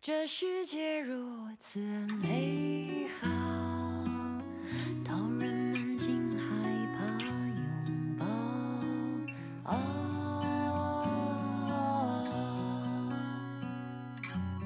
[0.00, 1.28] 这世界如
[1.58, 3.26] 此美好，
[5.04, 6.46] 到人们竟害
[6.94, 8.24] 怕拥抱。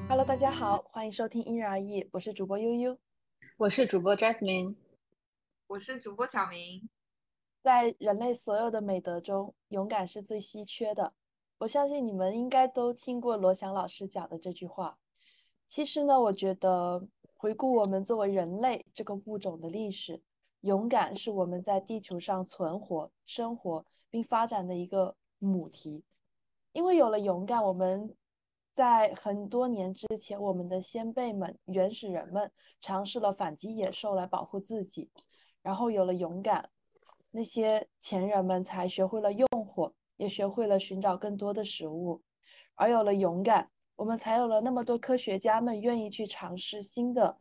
[0.07, 2.99] Hello，大家好，欢迎收听因人而异，我是主播悠悠。
[3.57, 4.77] 我是主播 Jasmine，
[5.67, 6.91] 我是主播小明。
[7.63, 11.15] 在人类所有的美德中，勇敢是最稀缺的。
[11.57, 14.99] 我相信你们应该都听过罗翔老师讲的这句话。
[15.75, 17.03] 其实呢，我觉得
[17.35, 20.21] 回顾我们作为人类这个物种的历史，
[20.61, 26.05] 勇敢是我们在地球上存活、生活并发展的一个母题。
[26.75, 28.15] 因为有了勇敢，我们
[28.75, 35.09] 在很多年之前，我们的先辈们、原始人们尝试了反击野兽来保护自己，
[35.63, 36.69] 然后有了勇敢，
[37.31, 39.95] 那些前人们才学会了用火。
[40.19, 42.21] 也学会了寻找更多的食物，
[42.75, 47.37] 而有了勇敢，我们才有了那么多科学家们愿意去尝试新的，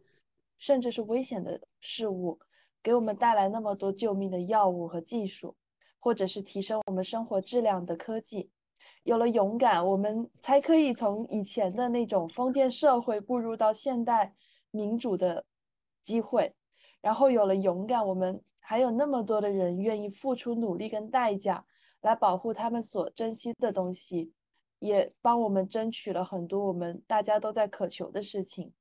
[0.57, 2.39] 甚至是危险的事物，
[2.83, 5.55] 给我们带来那么多救命的药物和技术，
[5.99, 8.51] 或者是提升我们生活质量的科技。
[9.03, 14.33] 有了勇敢，我们才可以从以前的那种封建社会步入到现代
[14.71, 15.45] 民主的
[16.03, 16.53] 机会。
[17.01, 21.65] 然后有了勇敢，我们还有那么多的人愿意付出努力跟代价。
[22.01, 24.33] 来保护他们所珍惜的东西，
[24.81, 28.73] 也帮我们争取了很多我们大家都在渴求的事情。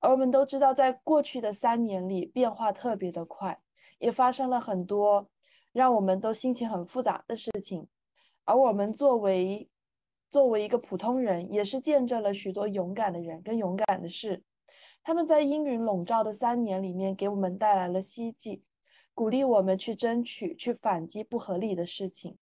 [0.00, 3.60] 而我们都知道，在过去的三年里，变化特别的快，
[3.98, 5.28] 也发生了很多
[5.72, 7.86] 让我们都心情很复杂的事情。
[8.44, 9.68] 而我们作为
[10.30, 14.42] 作为一个普通人，也是见证了许多勇敢的人跟勇敢的事。
[15.02, 18.62] 他们在阴云笼罩的三年里面，给我们带来了希冀。
[19.14, 22.38] 鼓励我们去争取、去反击不合理的事情。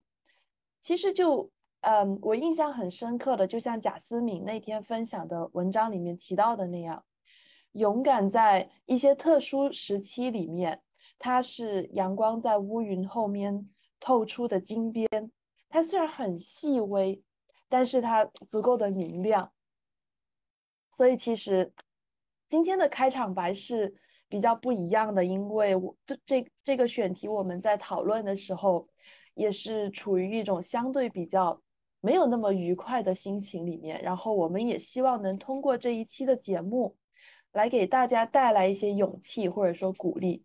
[0.78, 1.50] 其实就，
[1.88, 7.04] 嗯，我印象很深刻的，就像贾思敏那天分享的文章里面提到的那样，
[7.72, 10.82] 勇敢在一些特殊时期里面，
[11.16, 13.70] 它是阳光在乌云后面
[14.00, 15.08] 透出的金边。
[15.68, 17.22] 它虽然很细微，
[17.68, 19.52] 但是它足够的明亮。
[20.90, 21.72] 所以其实
[22.48, 23.96] 今天的开场白是。
[24.28, 28.84] 比较不一样的，因为我这这这个选题我们在讨论的时候，
[29.34, 31.62] 也是处于一种相对比较
[32.06, 34.00] 没有那么愉快的心情里面。
[34.00, 36.96] 然后我们也希望能通过这一期的节目，
[37.52, 40.44] 来给大家带来一些勇气或者说鼓励。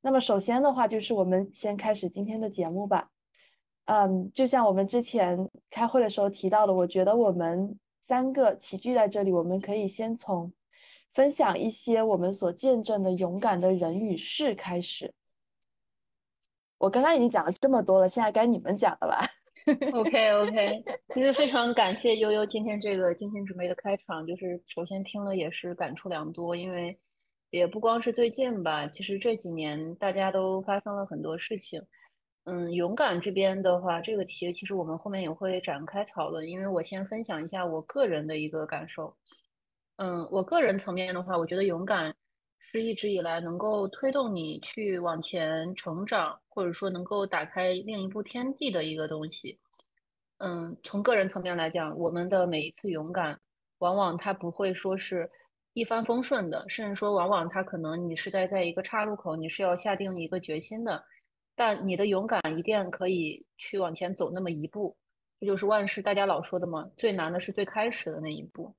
[0.00, 3.10] 那么首先的话，就是我们先开始今天的节目吧。
[3.84, 5.36] 嗯，就像我们之前
[5.68, 10.50] 开会的时候提到的，我觉得我们三个齐聚在这里，我们可以先从。
[11.12, 15.12] 分享一些我们所见证的勇敢的人与事开始。
[16.78, 19.28] 我刚刚已经讲了这么多了，现在该你们讲了吧
[19.92, 20.84] ？OK OK，
[21.14, 26.98] 其实非常感谢悠悠今天这个精心准备的开场，就是首先听了也是感触良多，因为
[27.50, 31.82] 也不光是最近吧，其实这几年大家都发生了很多事情。
[32.44, 39.16] 嗯，勇敢这边的话，这个题其实我们后面也会展开讨论，因为我先分享一下我个人的一个感受。
[39.96, 42.16] 嗯，我个人层面的话，我觉得勇敢
[42.70, 49.58] 是一直以来能够推动你去往前成长，或者说能够打开另一部天地的一个东西。
[50.38, 53.38] 嗯，从个人层面来讲，我们的每一次勇敢，
[53.78, 55.30] 往往它不会说是
[55.72, 61.04] 一帆风顺的，甚至说往往它可能你是在在一个岔路口，你是要下定一个决心的，
[61.54, 64.96] 但你的勇敢一定可以去往前走那么一步。
[65.38, 68.74] 这就是万事大家老说的嘛，最难的是最开始的那一步。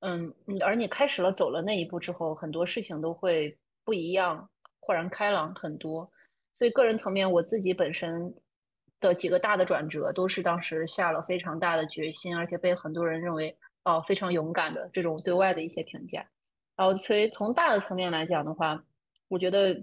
[0.00, 4.48] 嗯，而你开始了走了那一步之后，很多事情都会不一样，
[4.78, 6.10] 豁然开朗很多。
[6.58, 8.34] 所以个人层面，我自己本身
[9.00, 16.24] 的几个大的转折，都是当时下了非常大的决心，而且被很多人认为哦非常勇敢的这种对外的一些评价。
[16.76, 18.84] 然后，所以从大的层面来讲的话，
[19.28, 19.82] 我觉得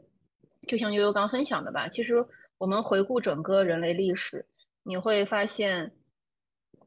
[0.67, 2.23] 就像悠悠刚分享的吧，其实
[2.59, 4.45] 我们回顾整个人类历史，
[4.83, 5.91] 你会发现。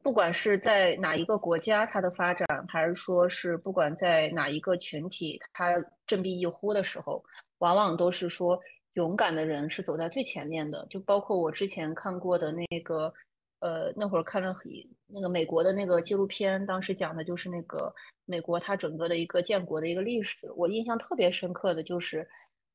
[0.07, 7.21] 不管是在哪一个国家，它的发展，还是说是不管在哪一个群体，它振臂一呼的时候，
[7.57, 8.57] 往往都是说
[8.93, 10.87] 勇敢的人是走在最前面的。
[10.89, 13.13] 就包括我之前看过的那个，
[13.59, 14.55] 呃，那会儿看了
[15.07, 17.93] 那个美国的那个纪录片，当时讲的就是那个
[18.23, 20.49] 美国它整个的一个建国的一个历史。
[20.55, 22.25] 我印象特别深刻的就是，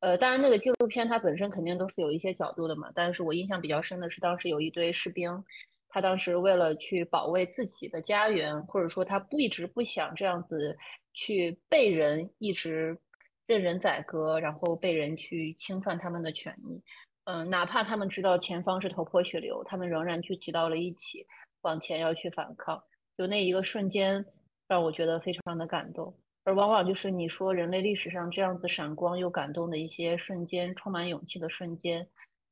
[0.00, 5.42] 呃，当然那个纪录片它本身肯定都是有一些角度的嘛，但是我印象比较深的是当时有一堆士兵。
[5.92, 10.78] 他当时为了去保卫自己的家园，或者说他不一直不想这样子
[11.12, 12.98] 去被人一直
[13.46, 16.82] 任人宰割，然后被人去侵犯他们的权益，
[17.24, 21.26] 嗯，哪怕他们知道前方是头破血流，他们仍然聚集到了一起，
[21.60, 22.82] 往前要去反抗。
[23.18, 24.24] 就那一个瞬间，
[24.66, 26.16] 让我觉得非常的感动。
[26.44, 32.08] 而往往就是你说人类历史上这样子闪光又感动的一些瞬间，充满勇气的瞬间，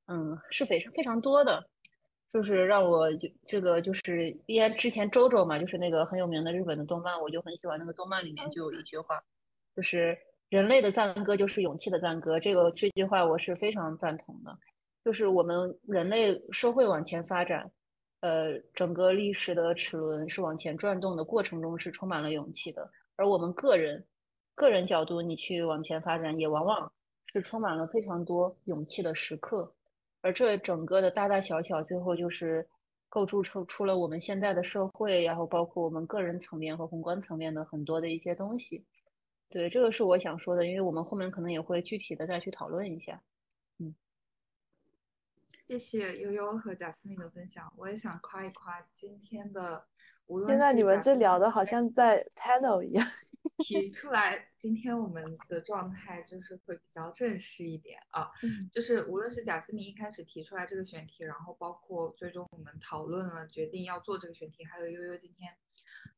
[0.08, 1.69] 嗯，是非常非常多的。
[2.32, 9.20] 就是让我就这个就是因为之前周周嘛，就是那个很有名的日本的动漫，我就很喜欢那个动漫里面就有一句话，
[9.74, 10.16] 就是
[10.48, 12.38] 人类的赞歌就是勇气的赞歌。
[12.38, 14.56] 这个这句话我是非常赞同的。
[15.02, 17.72] 就是我们人类社会往前发展，
[18.20, 22.90] 呃，整个历史的齿轮是往前转动的过程中是充满了勇气的。
[23.16, 24.06] 而我们个人
[24.54, 26.92] 个人角度，你去往前发展，也往往
[27.32, 29.74] 是充满了非常多勇气的时刻。
[30.22, 32.68] 而这整个的大大小小，最后就是
[33.08, 38.84] 构筑成出了我们现在的社会，然后包括我们个人层面和宏观层面的很多的一些东西。
[39.48, 43.20] 对，这个是我想说的，因为我们后面可能也会具体的再去讨论一下。
[43.78, 43.94] 嗯，
[45.66, 49.84] 谢谢悠悠和贾思敏的分享，我也想夸一夸今天的，
[50.26, 53.04] 无论现在你们这聊的好 像在 panel 一样。
[53.58, 58.68] 提出来，今天我们的状态就是会比较正式一点啊，嗯。
[58.70, 65.54] 就是无论是贾思明一开始提出来这个选题，然后包括最终我们讨论了决定要做这个选题，还有悠悠今天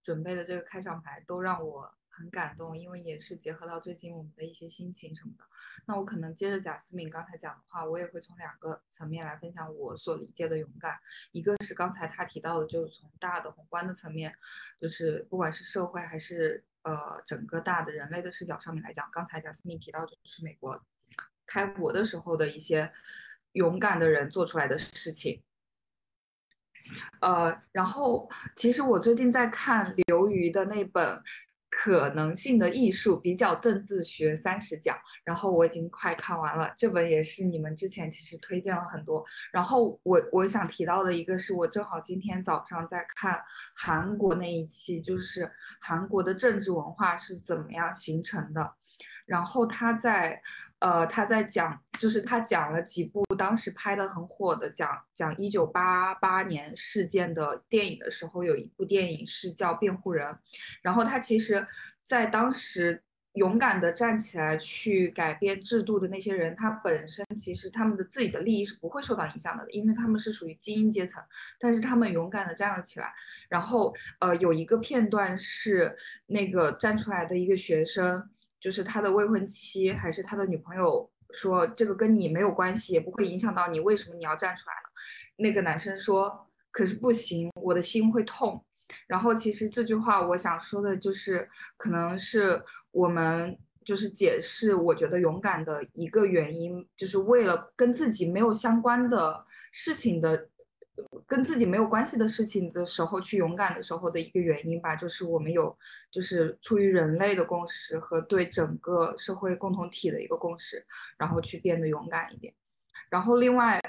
[0.02, 5.44] 准备的这个开场白，都让我很感动，因为也是结合到最近我们的一些心情什么的。
[5.86, 10.98] 那我可能接着贾思敏刚才讲的话，我也会从两个层面来分享我所理解的勇敢，
[11.30, 14.34] 一个是刚才他提到的，就是从大的宏观的层面，
[14.80, 20.82] 就是不管是社会还是呃整个大的人类的视角上面来讲，刚才贾斯敏提到就是美国
[21.46, 22.92] 开国的时候的一些
[23.52, 25.42] 勇敢的人做出来的事情。
[27.20, 31.16] 呃，然后其实我最近在看刘瑜的那本
[31.74, 36.70] 《可能性的艺术：比较政治学三十讲》，然后我已经快看完了。
[36.76, 39.24] 这本也是你们之前其实推荐了很多。
[39.50, 43.40] 然后我我想提到的一个是我正好今天早上在看
[43.74, 48.74] 韩国那一期，就是韩国的政治文化是怎么样形成的。
[49.26, 50.40] 然后他在，
[50.80, 60.26] 呃，他在讲，就是他讲了几部当时拍的很火的讲讲一九八八年事件的电影的时候，有一部电影是叫《辩护人》，
[60.82, 61.66] 然后他其实，
[62.04, 63.02] 在当时
[63.34, 71.22] 勇敢的站起来去改变制度的那些人，他本身其实他们的自己的利益是不会受到影响的，因为他们是属于精英阶层，
[71.58, 73.10] 但是他们勇敢的站了起来。
[73.48, 75.96] 然后，呃，有一个片段是
[76.26, 78.28] 那个站出来的一个学生。
[78.62, 84.92] 就是他的未婚妻还是他的女朋友说这个跟你没有关系，也不会影响到你，为什么你要站出来了？
[85.38, 88.64] 那个男生说，可是不行，我的心会痛。
[89.08, 92.62] 然后其实这句话我想说的就是，可能是
[92.92, 100.48] 我们就是解释，我觉得勇敢的一个原因，就是为了跟自己没有相关的事情的。
[101.26, 105.76] 跟自己没有关系的事情的时候，去勇敢的时候的一个原因吧，就是我们有，
[106.10, 110.84] 就是出于人类的共识和对整个社会共同体的一个共识，
[111.16, 112.52] 然后去变得勇敢一点。
[113.08, 113.80] 然后另外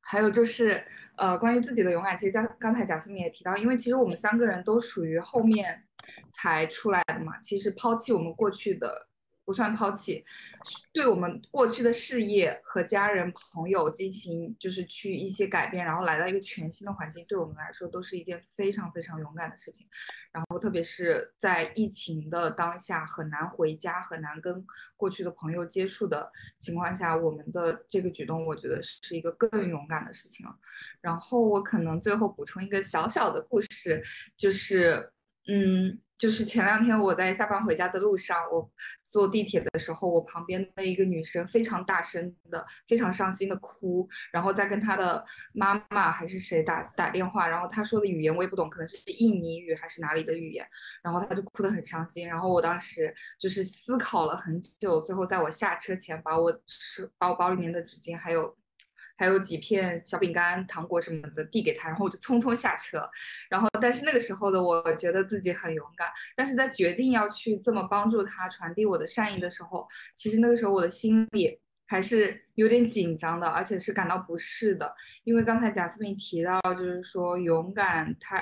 [0.00, 0.84] 还有就是，
[1.16, 5.82] 呃，关于自己的勇敢，其实刚刚才贾思敏也提到，因为其实我们三个人都属于后面
[6.30, 9.07] 才出来的嘛，其实抛弃我们过去的。
[9.48, 10.22] 不算抛弃，
[10.92, 19.86] 对我们过去的事业和家人朋友进行就是去一些改变，然后来到一个全新的环境，对我们来说都是一件非常非常勇敢的事情。
[20.30, 24.62] 然后特别是在疫情的当下，很难回家，很难跟
[24.98, 30.54] 过去的朋友接触的情况下，我们的这个举动，我觉得是一个更勇敢的事情了。
[31.00, 34.04] 然后我可能最后补充一个小小的故事，
[34.36, 35.10] 就是
[35.46, 35.98] 嗯。
[36.18, 38.68] 就是前两天我在下班回家的路上，我
[39.04, 50.66] 坐地铁的时候，我旁边的一个女生非常大声的、非常伤心的哭，然后在跟她的妈妈还是谁打打电话，然后她说的语言我也不懂，可能是印尼语还是哪里的语言，
[51.02, 58.57] 然后她就哭得很伤心，然后我当时就是思考了很久，最后在我下车前把我是把我包里面的纸巾还有。
[59.18, 63.02] 还有几片小饼干、糖果什么的递给他，然后我就匆匆下车。
[63.50, 66.08] 然后，但是那个时候的我觉得自己很勇敢。
[66.36, 74.94] 但是在决定要去这么帮助他、传递我的善意的时候，其实那个时候我的心里还是有点紧张的，而且是感到不适的。
[75.24, 78.40] 因为刚才贾斯敏提到，就是说勇敢，它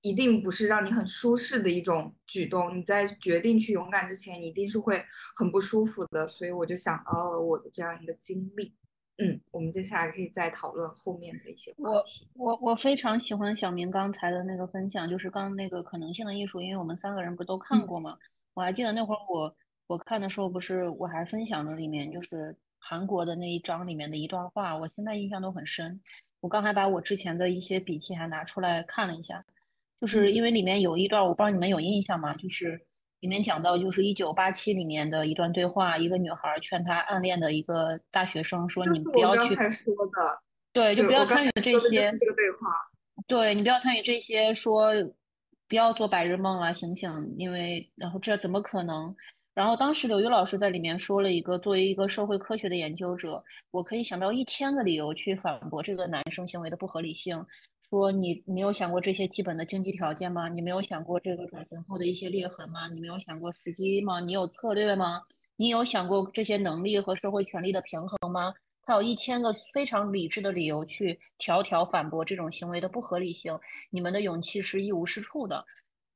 [0.00, 2.76] 一定不是让你很舒适的一种举动。
[2.76, 5.04] 你在决定去勇敢之前，你一定是会
[5.36, 6.28] 很不舒服的。
[6.28, 8.74] 所以我就想到了我的这样一个经历。
[9.18, 12.28] 嗯，我们接下来可以再讨论后面的一些话题。
[12.34, 18.18] 我我我非常喜欢小明刚才的那个分享，就是刚那个可能性的艺术，因为我们三个人不都看过吗？
[18.52, 19.56] 我还记得那会儿我
[19.86, 26.00] 我看的时候，不是我还分享了里面就是韩国的那一章里面的一段话，我现在印象都很深。
[26.40, 29.44] 我刚才把我之前的一些笔记还拿出来看了一下，
[29.98, 32.34] 就是因为里面有一段，我不知道你们有印象吗？
[32.36, 32.86] 就是
[33.26, 39.56] 里面讲到，就是一九八七里面的一段对话，一个女孩劝她暗恋的一个大学生说：“你不要去，
[40.72, 42.68] 对，就不要参与这些。”这个对话，
[43.26, 44.92] 对你不要参与这些，说
[45.68, 49.16] 不要做白日梦了，醒醒，因为然后这怎么可能？
[49.52, 53.42] 然后当时刘瑜老师在里面说了一个，作为一个社会科学的研究者，
[53.72, 57.44] 我可以想到一千个理由去反驳这个男生行为的不合理性。
[57.88, 60.48] 说你没有想过这些基本的经济条件吗？
[60.48, 62.88] 你没有想过这个转型后的一些裂痕吗？
[62.88, 64.18] 你没有想过时机吗？
[64.18, 65.22] 你有策略吗？
[65.56, 68.52] 你有想过这些能力和社会权利的平衡吗？
[68.82, 73.56] 他有一千个非常理智的理由去条条反驳这种行为的不合理性。
[73.90, 75.64] 你们的勇气是一无是处的，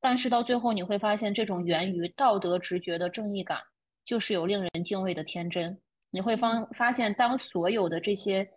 [0.01, 3.61] 但是到最后你会发现，这种源于道德直觉的正义感，
[4.05, 5.79] 就是有令人敬畏的天真。
[6.11, 8.51] 你会发发现，当所有的这些。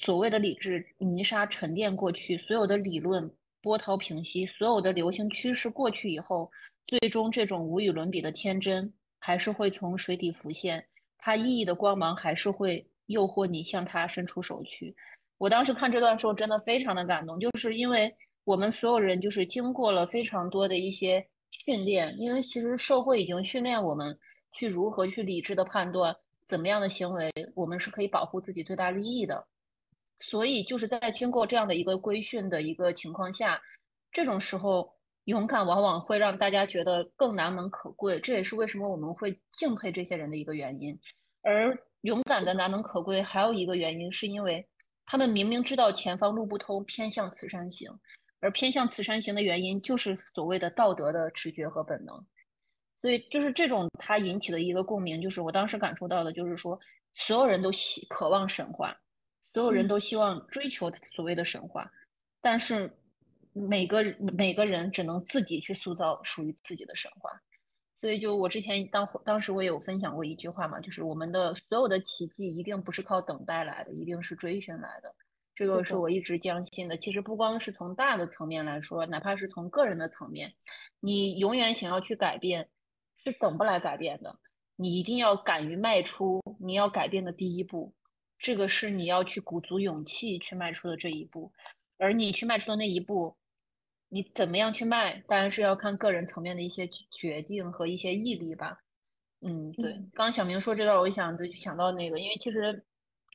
[0.00, 6.50] 所谓的理智泥沙沉淀过去，所有的理论波涛平息，所有的流行趋势过去以后，
[6.86, 10.86] 最终这种无与伦比的天真还是会从水底浮现，
[11.18, 14.94] 它熠熠的光芒还是会诱惑你向它伸出手去。
[15.36, 18.14] 我当时看这段时候真的非常的感动，就是因为
[18.44, 24.16] 我们所有人就是经过了非常多的一些训练，因为其实社会已经训练我们
[24.52, 26.14] 去如何去理智的判断
[26.46, 29.44] 怎么样的行为，我们是可以保护自己最大利益的。
[30.30, 33.60] 所以就是在经过这样的一个规训的一个情况下，
[34.12, 34.92] 这种时候
[35.24, 38.20] 勇敢往往会让大家觉得更难能可贵。
[38.20, 40.98] 这也是为什么我们会敬佩这些人的一个原因。
[41.42, 44.66] 而勇敢的难能可贵还有一个原因，是因为
[45.06, 47.90] 他们明明知道前方路不通，偏向此山行。
[48.40, 52.14] 而偏向此山行的原因，就是所谓的道德的直觉和本能。
[53.00, 56.78] 所以就是这种它引起的一个共鸣，就是我当时感受到的，就是说
[57.12, 58.96] 所有人都希渴望神话。
[59.58, 61.90] 所有人都希望追求所谓的神话，
[62.40, 62.96] 但是
[63.52, 67.28] 每个每个人只能自己去塑造属于自己的神话。
[68.00, 75.12] 所以，就我之前当当时我也有分享过一句话嘛，就是我们的所有的奇迹一定不是靠等待来的，一定是追寻来的。
[75.56, 76.96] 这个是我一直坚信的。
[76.96, 80.54] 其实不光是从大的层面来说，哪怕是从个人的层面，
[81.00, 82.68] 你永远想要去改变，
[83.24, 84.38] 是等不来改变的。
[84.76, 87.92] 你一定要敢于迈出你要改变的第一步。
[88.38, 91.52] 这个是你要去鼓足勇气去迈出的这一步，
[91.98, 93.36] 而你去迈出的那一步，
[94.08, 98.78] 你怎么样去迈，当然是要看个人层面的一些决定和一些毅力吧。
[99.40, 99.92] 嗯，对。
[99.92, 102.84] 刚刚小明说这段，我想就想到那个，因为其实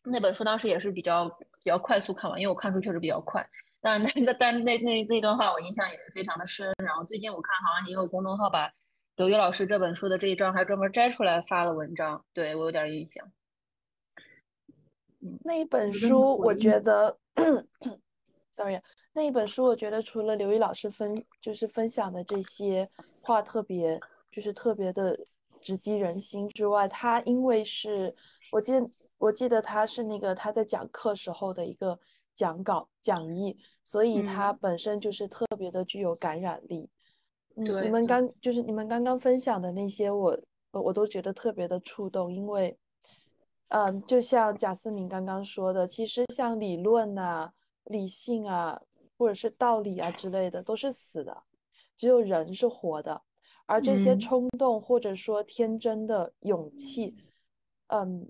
[0.03, 3.45] 那本书当时也是比较比较快速看完，因为我看书确实比较快。
[3.81, 6.74] 但那个但那那那段话我印象也是非常的深。
[6.83, 8.72] 然后最近我看好像也有公众号把
[9.17, 13.31] 刘瑜老师这本书的这一章还专门摘出来发了文章，对我有点印象。
[15.43, 17.17] 那一本书，我觉得，
[18.51, 18.79] sorry，
[19.13, 22.89] 那一本书，我觉得除了刘毅老师分就是分享的这些
[23.21, 23.99] 话特别
[24.31, 25.17] 就是特别的
[25.61, 28.13] 直击人心之外，他因为是
[28.51, 31.97] 我记得我记得他是那个他在讲课时候的一个
[32.35, 36.89] 讲稿讲义，所以他本身就是特别的具有感染力。
[37.55, 40.37] 嗯，你们刚就是你们刚刚分享的那些，我
[40.71, 42.77] 我都觉得特别的触动，因为。
[43.70, 47.51] 嗯，就像贾思明刚刚说的，其实像理论啊、
[47.86, 48.79] 理性啊，
[49.17, 51.43] 或者是道理啊之类的，都是死的，
[51.98, 53.24] 只有人是活的。
[53.65, 57.15] 而这些冲动或者说天真的勇气，
[57.88, 58.29] 嗯，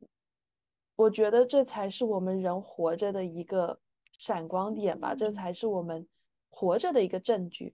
[0.96, 3.80] 我觉得这才是我们人活着的一个
[4.18, 6.08] 闪光点吧，这才是我们
[6.50, 7.74] 活着的一个证据。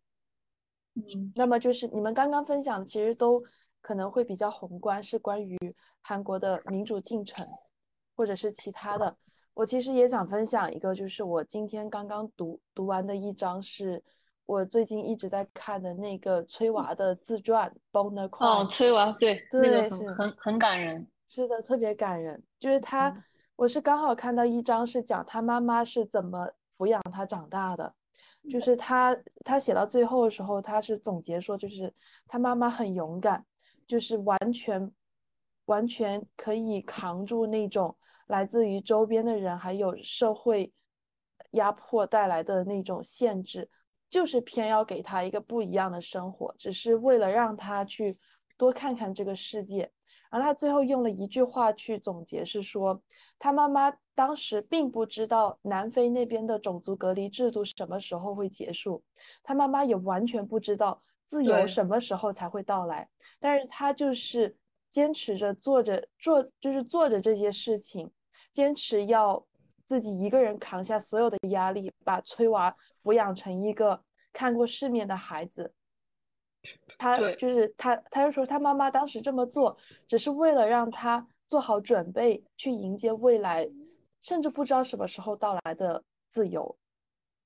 [0.95, 3.39] 嗯，那么就是你们刚刚分享的，其实都。
[3.81, 5.57] 可能会比较宏观，是关于
[6.01, 7.47] 韩国的民主进程，
[8.15, 9.15] 或者是其他的。
[9.53, 14.01] 我其实也想分享一个，就是我今天刚刚读读完的一章，是
[14.45, 18.29] 我最近一直在看的那个崔娃的自传《Bonner》。
[18.45, 21.05] 哦，崔娃，对，那个很很很感人。
[21.27, 22.41] 是的，特别感人。
[22.57, 23.13] 就是他，
[23.55, 27.93] 我是刚好看到一章，是讲他妈妈是怎么抚养他长大的。
[28.49, 31.93] 就是他，他写到最后的时候，他是总结说，就是
[32.27, 33.45] 他妈妈很勇敢。
[33.89, 34.91] 就是完全，
[35.65, 40.71] 完全可以扛住那种来自于周边的人还有社会
[41.51, 43.67] 压迫带来的那种限制，
[44.07, 48.15] 就是偏要给他一个不一样的生活，只是为了让他去
[48.57, 49.91] 多看看这个世界。
[50.29, 53.01] 然后他最后用了一句话去总结，是说
[53.39, 59.03] 他妈妈当时并不知道南非那边的种族隔离制度什么时候会结束，
[59.41, 61.01] 他妈妈也完全不知道。
[61.29, 63.07] 自由什么时候才会到来？
[63.39, 64.57] 但是他就是
[64.89, 68.11] 坚持着做着做，就是做着这些事情，
[68.51, 69.45] 坚持要
[69.85, 74.01] 自己一个人扛下所有的压力，把崔娃抚养成一个
[74.33, 75.71] 看过世面的孩子。
[76.97, 83.69] 他就是他，他就说他妈妈当时这么做，只是为了让他做好准备去迎接未来，
[84.21, 86.75] 甚至不知道什么时候到来的自由。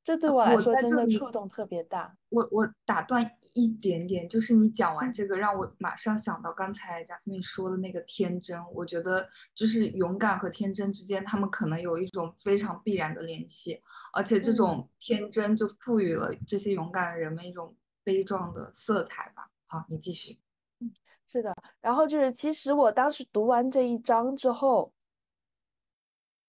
[0.03, 2.13] 这对呃我来说真的触动特别大。
[2.29, 8.59] 我我打断一点点，就是你讲完嗯这个，让我马上想到刚才贾斯敏说的那个天真。
[8.73, 13.81] 我觉得就是勇敢和天真之间，他们可能有一种非常必然的联系，
[14.11, 19.49] 而且这嗯种天真就赋予了这些勇敢的人们一种悲壮的色彩吧。
[19.67, 20.39] 好，你继续。
[20.79, 20.91] 嗯
[21.25, 24.91] 是的，然后就是，其实我当时读完这一章之后，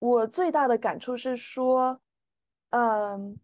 [0.00, 2.00] 我最大的感触是说，
[2.70, 3.38] 嗯，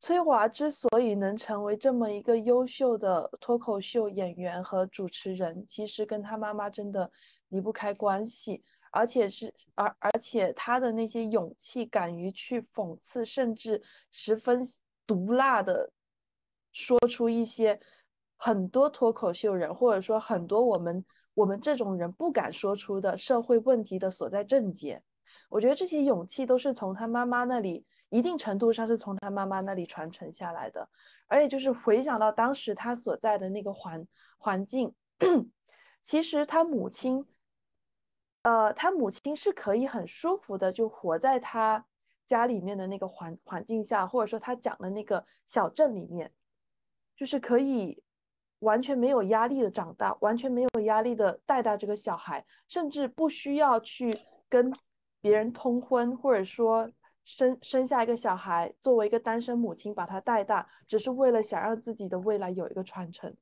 [0.00, 7.10] 崔华之所以能成为这么一个优秀的脱口秀演员和主持人，其实跟他妈妈真的
[7.48, 8.62] 离不开关系，
[8.92, 14.62] 而且是而而且他的那些勇气，敢于去讽刺，甚至十分
[15.04, 15.90] 毒辣的
[16.72, 17.80] 说出一些
[18.36, 25.02] 很多脱口秀人，或者说很多我们我们这种人不敢说出的社会问题的所在症结。
[25.50, 30.88] 我觉得这些勇气都是从他妈妈那里，一定程度上是从他妈妈那里传承下来的。
[31.26, 34.06] 而且就是回想到当时他所在的那个环
[34.38, 34.94] 环境，
[36.02, 37.26] 其实他母亲，
[38.42, 41.84] 呃，他母亲是可以很舒服的就活在他
[42.26, 46.32] 家里面的那个环环境下，或者说他讲的那个小镇里面，
[47.16, 48.02] 就是可以
[48.60, 54.72] 完全没有压力的长大，完全没有压力的带大这个小孩，甚至不需要去跟
[55.20, 56.90] 别人通婚，或者说
[57.28, 63.36] 生生下一个小孩，作为一个单身母亲把他带大，只是为了想让自己的未来有一个传承。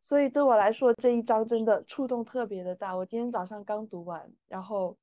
[0.00, 2.96] 所以对我来说，这一章真的触动特别的大。
[2.96, 4.96] 我今天早上刚读完，然后，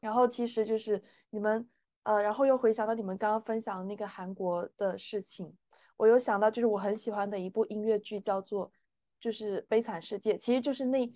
[0.00, 1.00] 然后其实就是
[1.30, 1.68] 你们，
[2.02, 5.56] 呃，然后又回想到你们刚刚分享的那个韩国的事情，
[5.96, 8.72] 我有想到就是我很喜欢的一部音乐剧，叫做
[9.20, 11.14] 就是《悲惨世界》，其实就是那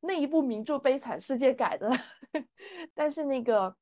[0.00, 1.90] 那一部名著《悲惨世界》改的，
[2.92, 3.74] 但是那个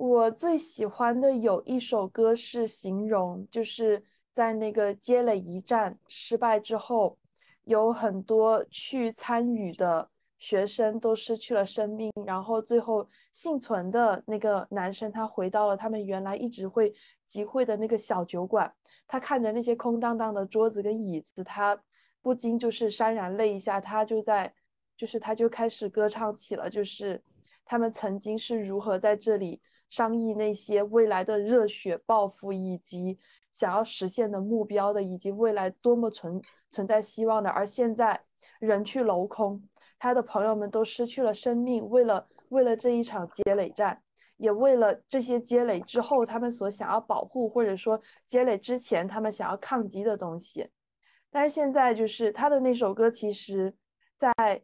[0.00, 7.18] 我最喜欢的有一首歌是形容，就是在那个接了一战失败之后。
[7.64, 10.08] 有很多去参与的
[10.38, 16.92] 学生都失去了生命，然后最后幸存的那个男生，他回到了他们原来一直会
[17.26, 18.72] 集会的那个小酒馆，
[19.06, 21.78] 他看着那些空荡荡的桌子跟椅子，他
[22.22, 24.52] 不禁就是潸然泪下，他就在，
[24.96, 27.22] 就是他就开始歌唱起了，就是
[27.64, 29.60] 他们曾经是如何在这里
[29.90, 33.18] 商议那些未来的热血抱负，以及
[33.52, 36.40] 想要实现的目标的，以及未来多么存。
[36.72, 38.22] 存在希望的，而现在
[38.60, 39.60] 人去楼空，
[39.98, 44.00] 他的朋友们都失去了生命，为了为了这一场积累战，
[44.36, 50.70] 也为了这些积累之后他们所想要保护，或者说积累之前他们想要抗击的东西。
[51.28, 53.74] 但是现在就是他的那首歌，其实，
[54.16, 54.62] 在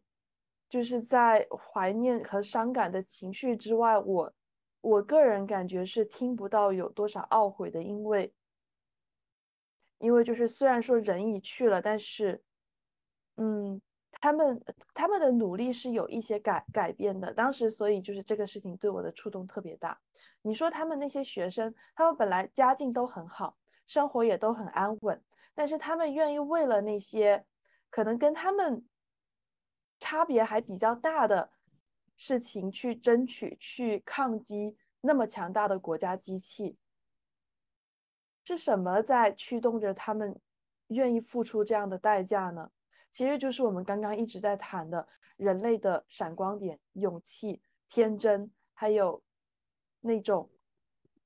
[0.69, 4.33] 就是在怀念和伤感的情绪之外，我
[4.81, 8.33] 我个人感觉是听不到有多少懊悔的，因为。
[9.99, 12.45] 因为就是虽然说人已去了，但是，
[13.37, 13.81] 嗯，
[14.21, 14.62] 他们
[14.93, 17.33] 他们的努力是有一些改改变的。
[17.33, 19.99] 当时，所以就是这个事情对我的触动特别大。
[20.43, 27.47] 你说他们那些学生，他们本来家境都很好，生活也都很安稳，但是他们愿意为了那些
[27.89, 28.87] 可能跟他们
[29.99, 31.51] 差别还比较大的
[32.17, 36.77] 事情去争取、去抗击那么强大的国家机器。
[38.45, 40.39] 是什么在驱动着他们
[40.89, 42.71] 愿意付出这样的代价呢？
[43.11, 49.23] 其实就是我们刚刚一直在谈的人类的闪光点、勇气、天真，还有
[50.01, 50.51] 那种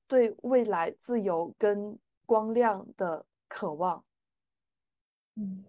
[0.07, 4.03] 对未来自由跟光亮的渴望。
[5.35, 5.63] 嗯，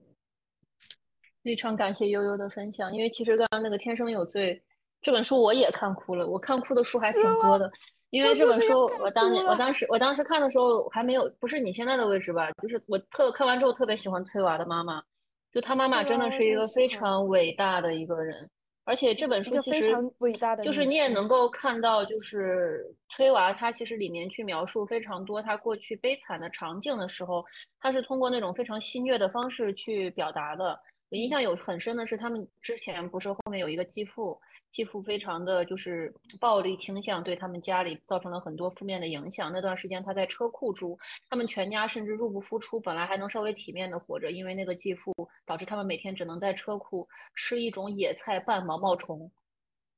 [1.42, 4.56] 非常感谢悠悠的分享，因为其实刚刚那个《天生有罪》
[5.02, 7.70] 这本书我也看哭了，我看哭的书还挺多的。
[8.10, 12.50] 因为这本书，我当年我当时我当时看的时候还没有，不是你现在的位置吧？
[12.62, 15.02] 就是我特看完之后特别喜欢崔娃的妈妈，
[15.50, 18.50] 就她妈妈真的是一个非常伟大的一个人，
[18.84, 27.42] 而且这本书其实伟大的就是你也能够看到，就是崔娃她其实里面去描述非常多她过去悲惨的场景的时候，
[27.80, 30.78] 她是通过那种非常戏谑的方式去表达的。
[31.12, 39.52] 我印象有很深的是，他们之前不是后面有一个继父，继父非常的就是暴力倾向，对他们家里造成了很多负面的影响。
[39.52, 40.98] 那段时间他在车库住，
[41.28, 45.12] 他们全家甚至入不敷出，本来还能稍微体面的活着，因为那个继父
[45.44, 49.30] 导致他们每天只能在车库吃一种野菜拌毛毛虫，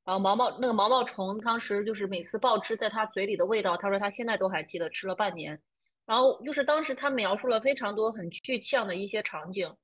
[0.05, 5.63] 然后毛毛那个毛毛虫当时就是每次爆汁在他嘴里的味道，他说他现在都还记得，吃了半年。
[6.07, 9.75] 然后就是当时他描述了非常多很具象的一些场景，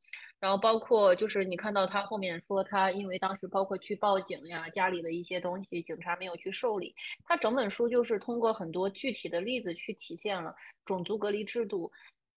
[0.41, 11.93] 然后包括就是你看到他后面说他因为当时包括去报警呀，家里的一些东西警察没有去受理，他整本书就是通过很多具体的例子去体现了种族隔离制度，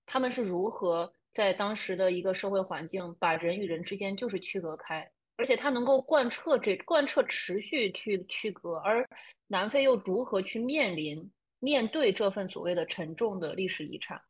[0.05, 9.07] 他们是如何在当时的一个社会环境把人与人之间就是区隔开，而且他能够贯彻这贯彻持续去区隔，而
[9.47, 11.31] 南非又如何去面临。
[11.59, 14.21] 面对这份所谓的沉重的历史遗产，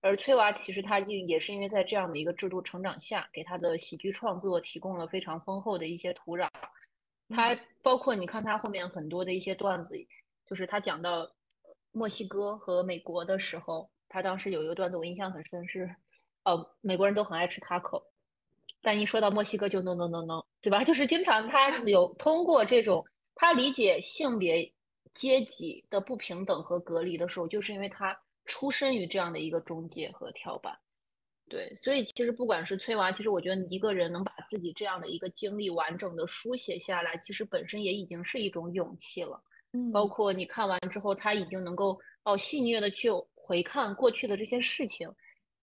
[0.00, 6.48] 而崔娃其实他也是因为在这样的一个制度成长下，给他的喜剧创作提供了非常丰厚的一些土壤。
[7.28, 9.96] 他包括你看他后面很多的一些段子，
[10.46, 11.30] 就是他讲到
[11.92, 15.94] 墨西哥和美国的时候，他当时有一个段子我印象很深，是
[16.44, 18.02] 呃美国人都很爱吃 taco，
[18.82, 20.82] 但一说到墨西哥就 no no no no，对吧？
[20.84, 24.72] 就是经常他有通过这种他理解性别。
[25.12, 28.16] 阶级的不平等和隔离的时候，就是因为他
[28.50, 30.76] 出身于这样的一个中介和跳板，
[31.48, 39.40] 对，所以其实不管是崔娃，其实我觉得一个人能把自己这样的一个经历完整的书写下来，其实本身也已经是一种勇气了。
[39.72, 45.08] 嗯，包括你看完之后，他已经能够哦戏谑的去回看过去的这些事情，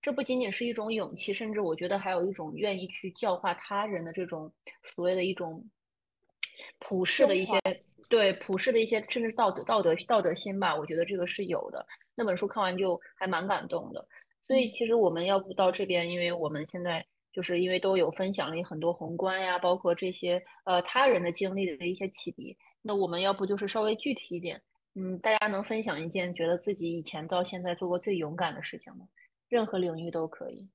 [0.02, 4.50] 这不仅仅是一种勇气，甚至我觉得还有一种愿意去教化他人的这种
[4.96, 5.70] 所谓的一种
[6.80, 7.60] 普世的一些。
[8.10, 11.86] 对普世的一些甚至道德道德道德心吧，我觉得这个是有的。
[12.16, 14.08] 那本书看完就还蛮感动的。
[14.48, 22.58] 所以其实我们要不到这边，因为我们现在就是因为都有分享了很多宏观呀，包括这些呃他人的经历的一些启迪。
[22.82, 24.62] 那我们要不就是稍微具体一点，
[24.96, 29.06] 嗯，大家能分享一件觉得自己以前到现在做过最勇敢的事情吗？
[29.50, 30.70] 任何领域都可以。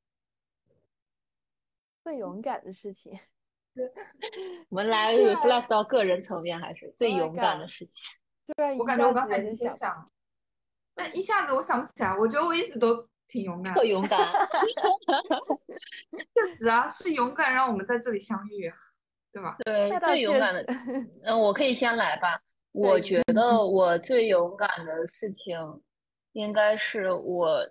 [2.05, 3.18] 最勇敢的事情。
[4.69, 8.03] 我们来 reflect 到个人层面，还是最勇敢的事情。
[8.57, 10.11] 对，我感觉我刚才在想，
[10.95, 12.15] 但一下子我想不起来。
[12.17, 14.21] 我觉得我一直都挺勇敢，特勇敢。
[16.35, 18.71] 确实啊，是勇敢让我们在这里相遇，
[19.33, 19.57] 对吧？
[19.65, 20.63] 对，最勇敢的。
[21.25, 22.41] 嗯，我可以先来吧。
[22.73, 25.57] 我觉得我最勇敢的事情，
[26.33, 27.67] 应该是我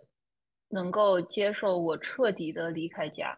[0.69, 3.37] 能够接受我彻底的离开家。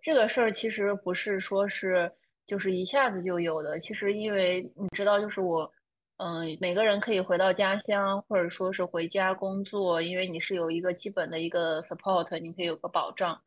[0.00, 2.10] 这个事儿其实不是说是
[2.46, 5.70] 就是一下子就有的，其实因为你知道，就是我，
[6.16, 13.40] 嗯，每个人可以回到家乡，或者说是回家工作，因为你是有一个基本的一个 support，你可以有个保障。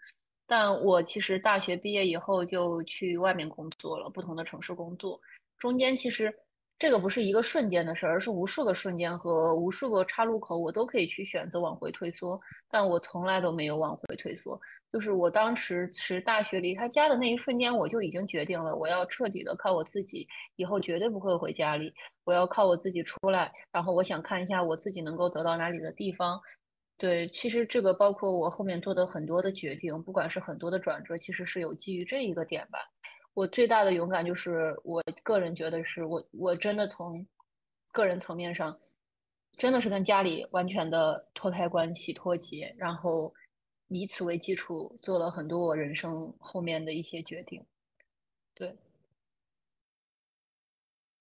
[0.46, 5.20] 但我其实大学毕业以后就去外面工作了，不同的城市工作，
[5.58, 6.34] 中间其实
[6.82, 12.42] 这个不是一个瞬间的事儿，而是无数个瞬间和无数个岔路口，我都可以去选择往回退缩，
[12.72, 14.60] 但我从来都没有往回退缩。
[14.92, 23.54] 就是我当时是大学离开家的那一瞬间，我就已经决定了，我要彻底的靠我自己，以后绝对不会回家里，我要靠我自己出来。
[23.72, 26.42] 然后我想看一下我自己能够得到哪里的地方。
[26.98, 32.80] 对，其实这个包括我后面做的很多的决定，不管是很多的转折，其实是有基于这一个点吧。
[33.34, 37.26] 我最大的勇敢就是，我个人觉得是我我真的从
[37.92, 38.80] 个人层面上，
[39.58, 43.34] 真的是跟家里完全的脱开关系、脱节，然后。
[43.94, 47.62] 以此为基础，做了很多我人生后面的一些决定。
[48.54, 48.78] 对，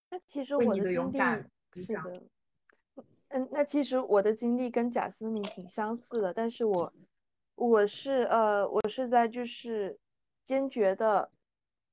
[0.09, 1.18] 那其实我的经历
[1.75, 2.23] 是的，
[3.31, 6.92] 嗯，那其实我的经历跟贾思敏挺相似的，但是我
[7.57, 9.99] 我是呃，我是在就是
[10.44, 11.29] 坚决的，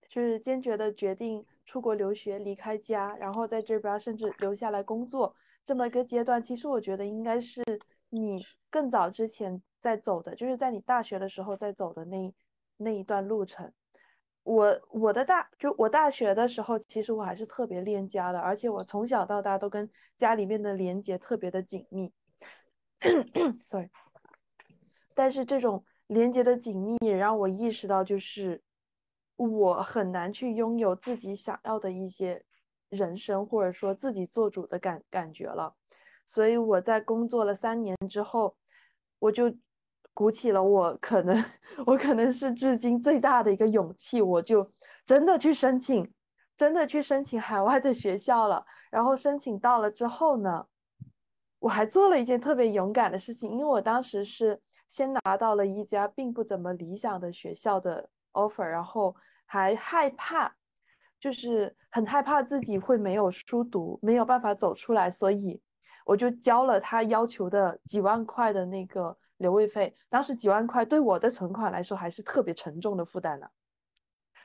[0.09, 6.41] 就是坚决的决定出国留学，离开家，然后在这边甚至留下来工作这么一个阶段。
[6.41, 7.61] 其实我觉得应该是
[8.09, 9.61] 你更早之前。
[9.79, 12.33] 在走的，就是在你大学的时候在走的那
[12.77, 13.71] 那一段路程。
[14.43, 22.11] 我我的大就我大学的时候，其实我还是特别恋家的，而且我从小到大都跟家里面的连接特别的紧密。
[23.63, 23.89] Sorry，
[25.13, 28.61] 但是这种连接的紧密也让我意识到，就是
[29.37, 32.43] 我很难去拥有自己想要的一些
[32.89, 35.73] 人生，或者说自己做主的感感觉了。
[36.25, 38.57] 所以我在工作了三年之后，
[39.19, 39.55] 我就。
[40.17, 41.45] 鼓起了我可能，
[41.85, 44.67] 我可能是至今最大的一个勇气，我就
[45.05, 46.11] 真的去申请，
[46.57, 48.65] 真的去申请海外的学校了。
[48.89, 50.65] 然后申请到了之后呢，
[51.59, 60.55] 我还做了一件特别勇敢的事情，因为我当时是先拿到了一家并不怎么理想的学校的 offer，然后还害怕，
[61.19, 65.59] 就是很害怕自己会没有书读，没有办法走出来，所以
[66.05, 69.17] 我就交了他要求的几万块的那个。
[69.37, 73.47] 留位费，当时几万块对我的存款来说还是特别沉重的负担呢。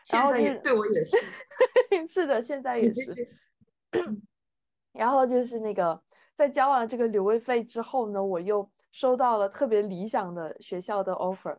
[0.05, 1.17] 现在也对我也是，
[2.07, 3.27] 是的，现在也是。
[4.93, 5.99] 然后就是那个，
[6.37, 11.57] 在交完这个留位费之后呢，我又收到了特别理想的学校的 offer，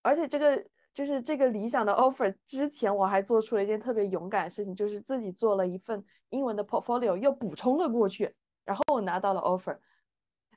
[0.00, 0.64] 而且这个
[0.96, 9.76] 就是这个理想的 offer 之前，我还做出了一件特别勇敢的事情，就是自己做了一份英文的 portfolio，又补充了过去，然后我拿到了 offer。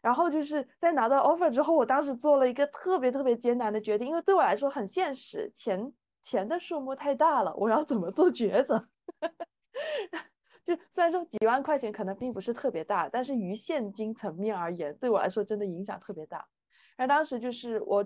[0.01, 5.91] 然后就是在拿到 offer 之后，我当时做了一个特别特别艰难的决定，因为对我来说很现实，钱
[6.23, 8.87] 钱的数目太大了，我要怎么做抉择？
[10.65, 16.47] 就虽然说几万块钱可能并不是特别大，但是于现金层面而言，对我来说真的影响特别大。
[16.95, 18.05] 而当时就是我，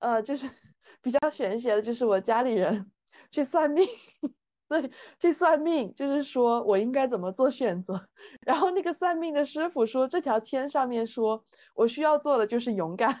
[0.00, 0.48] 呃，就是
[1.00, 2.90] 比较玄学的，就是我家里人
[3.30, 3.86] 去算命。
[4.68, 8.08] 对，去算命就是说我应该怎么做选择，
[8.46, 13.12] 然后那个算命的师傅说这条签上面说我需要做的就是勇敢，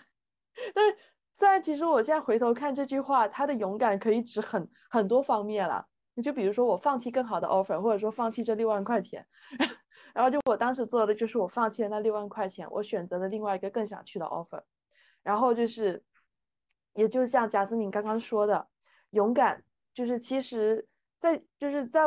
[0.72, 0.96] 但是
[1.34, 9.26] 虽然其实我现在回头看这句话，他的勇敢可以指很很多方面了，你就比如说我放弃更好的 offer，或者说放弃这六万块钱，
[10.14, 14.62] 然后就我当时做的就是我放弃了那六万块钱，我选择了另外一个更想去的 offer，
[15.24, 16.00] 然后就是，
[16.94, 18.68] 也就像贾斯敏刚刚说的，
[19.10, 19.62] 勇敢
[19.94, 20.86] 就是其实。
[21.20, 22.00] 在就是在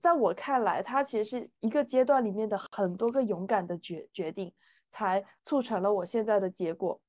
[0.00, 4.52] 在我看来，它其实是一个阶段里面的很多个勇敢的决决定，
[4.90, 7.00] 才促成了我现在的结果。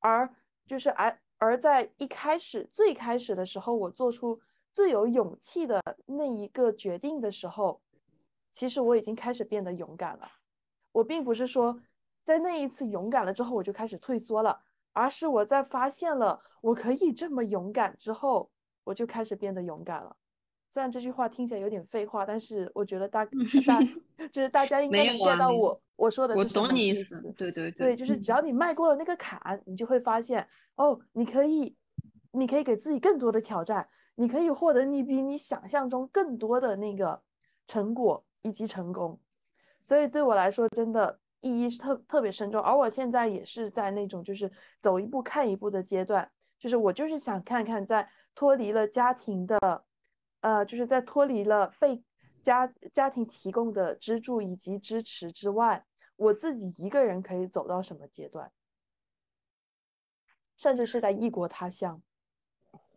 [0.00, 0.28] 而
[0.66, 4.38] 就是而而在一开始最开始的时候，我做出
[4.70, 7.80] 最有勇气的那一个决定的时候，
[8.52, 10.30] 其实我已经开始变得勇敢了。
[10.92, 11.80] 我并不是说
[12.22, 14.60] 在那一次勇敢了之后我就开始退缩了，
[14.98, 18.50] 而是我在发现了我可以这么勇敢之后，
[18.82, 20.16] 我就开始变得勇敢了。
[20.70, 23.30] 虽然这句话听起来有点废话，但是我觉得大大
[24.30, 27.22] 就是大家应该能 get 到我我说的我懂你意思。
[27.36, 31.74] 对对对，就是只要你迈过了那个坎，你就会发现哦，你可以，
[32.32, 37.22] 你可以给自己更多的挑战，你可以获得你比你想象中更多的那个
[37.66, 39.18] 成果以及成功。
[39.82, 42.62] 所以对我来说，真的意义是特特别深重。
[42.62, 49.84] 而我现在也是在那种就是走一步看一步的阶段，就是我就是想看看在脱离了家庭的。
[50.40, 52.00] 呃，就是在脱离了被
[52.44, 58.52] 家家庭提供的支柱以及支持之外，我自己一个人可以走到什么阶段，
[60.56, 62.00] 甚至是在异国他乡，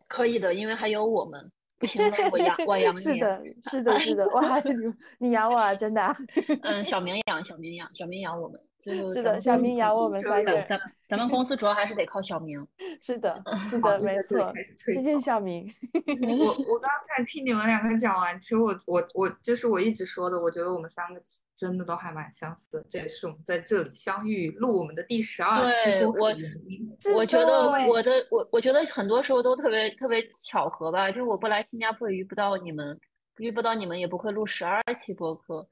[0.07, 1.51] 可以的，因为还有我们。
[1.81, 2.99] 不行了，我养我养 你。
[3.01, 4.73] 是的，是的，是的，我还 你
[5.17, 6.15] 你养我啊，真的。
[6.61, 8.59] 嗯，小明养，小明养，小明养我们。
[8.81, 10.61] 是的，小明养我们三个。
[10.63, 12.65] 咱咱们公司主要还是得靠小明。
[13.01, 14.53] 是的，是的，没 错。
[14.77, 15.69] 谢谢小明。
[16.39, 21.21] 我我刚才听你们两个讲完，其实我我我就是我一直说的，我觉得我们三个
[21.55, 22.85] 真的都还蛮相似的。
[22.89, 26.33] 这也是我们在这里相遇录我们的第十二期我
[27.15, 32.97] 我觉得我的我我觉得很多时候都特别特别巧合吧，就是我不来新加坡遇不到你们，
[33.37, 35.67] 遇不到你们也不会录十二期播客。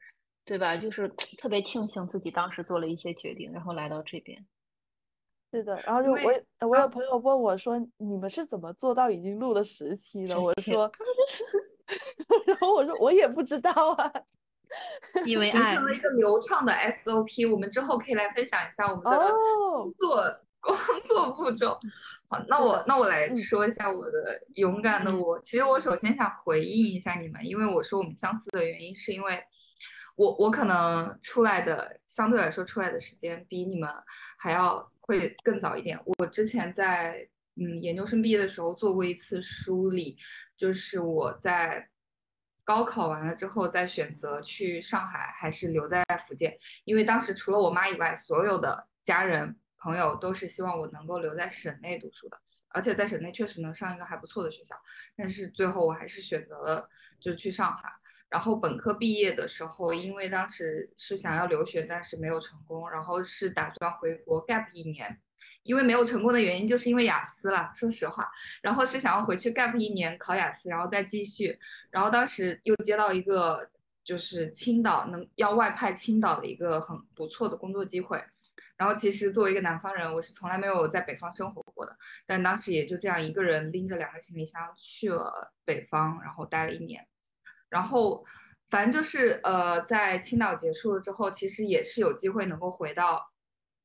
[0.49, 0.75] 对吧？
[0.75, 1.07] 就是
[1.37, 4.43] 特别庆幸自己当时做了一些决定，然后来到这边。
[5.53, 10.91] 是的，然后就我我有朋友问我说：“你们是怎么做到已经录了十期了？”我说，
[12.47, 14.11] 然后我说我也不知道啊，
[15.27, 17.51] 因为形成了一个流畅的 SOP。
[17.51, 19.17] 我们之后可以来分享一下我们的
[19.73, 20.23] 工作
[20.61, 21.77] 工作步骤。
[22.27, 25.39] 好，那我那我来说一下我的勇敢的我。
[25.41, 29.43] 其实我首先想回应一下你们，因为我说我们相似的原因是因为。
[30.19, 33.89] 我我可能出来的相对来说出来的时间比你们
[34.37, 35.97] 还要会更早一点。
[36.03, 40.17] 我之前在嗯研究生毕业的时候做过一次梳理，
[40.57, 41.87] 就是我在
[42.65, 54.75] 高考完了之后再选择去上海还是留在福建，因为当时除了我妈以外，所有的家人朋友都是希望我能够留在省内读书的，而且在省内确实能上一个还不错的学校，
[55.15, 56.89] 但是最后我还是选择了
[57.21, 57.89] 就去上海。
[58.29, 65.19] 然后本科毕业的时候，因为当时是想要留学，但是没有成功，然后是打算回国 gap 一年，
[65.63, 68.29] 因为没有成功的原因就是因为雅思了，说实话，
[68.61, 71.57] 然后是想要回去 gap 一年考雅思，然后再继续，
[71.89, 73.67] 然后当时又接到一个
[74.03, 78.23] 就是青岛能要外派青岛的一个很不错的工作机会，
[78.77, 87.07] 然后其实作为一个南方人，我是从来没有在北方生活过的，但当时也就这样一个人拎着两个行李箱去了北方，然后待了一年。
[87.69, 88.25] 然后，
[88.69, 93.31] 反正就是呃，在青岛结束了之后，其实也是有机会能够回到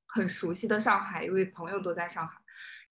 [0.06, 2.40] 很熟悉的上海，因为朋友都在上海。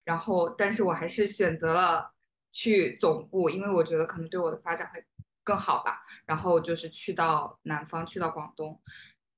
[0.04, 2.12] 然后，但是我还是选择了
[2.52, 5.04] 去总部，因为我觉得可能对我的发展会
[5.44, 6.04] 更好吧。
[6.26, 8.80] 然后就是去到南方，去到广东。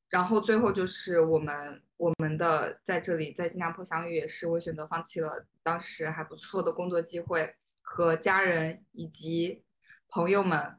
[0.09, 9.63] 然后最后就是我们我们的在这里在新加坡相遇，也是我选择放弃了当时还不错的工作机会和家人以及
[10.09, 10.77] 朋友们。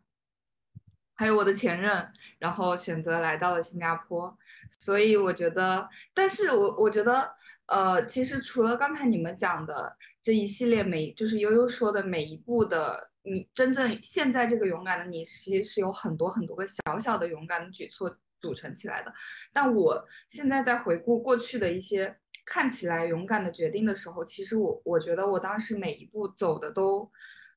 [1.16, 2.07] 还有我的前任，
[2.38, 4.37] 然后选择来到了新加坡，
[4.79, 7.29] 所以我觉得，但是我我觉得，
[7.68, 19.11] 呃，其实除了刚才你们讲的这一系列每，就是悠悠说的每一步的，你真正现在这个勇敢的你，其实是有很多很多个小小的勇敢的举措组成起来的。
[19.55, 27.11] 但我现在在回顾过去的一些看起来勇敢的决定的时候，其实我我觉得我当时每一步走的都，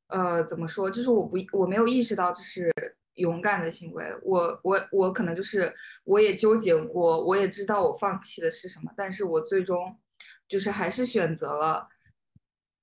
[0.07, 2.71] 呃，怎么说，就是我不我没有意识到这是。
[3.19, 9.99] 勇敢的行为，我我我可能就是我也纠结过，我也知道我放弃的是什么，但是我最终
[10.47, 11.87] 就是还是选择了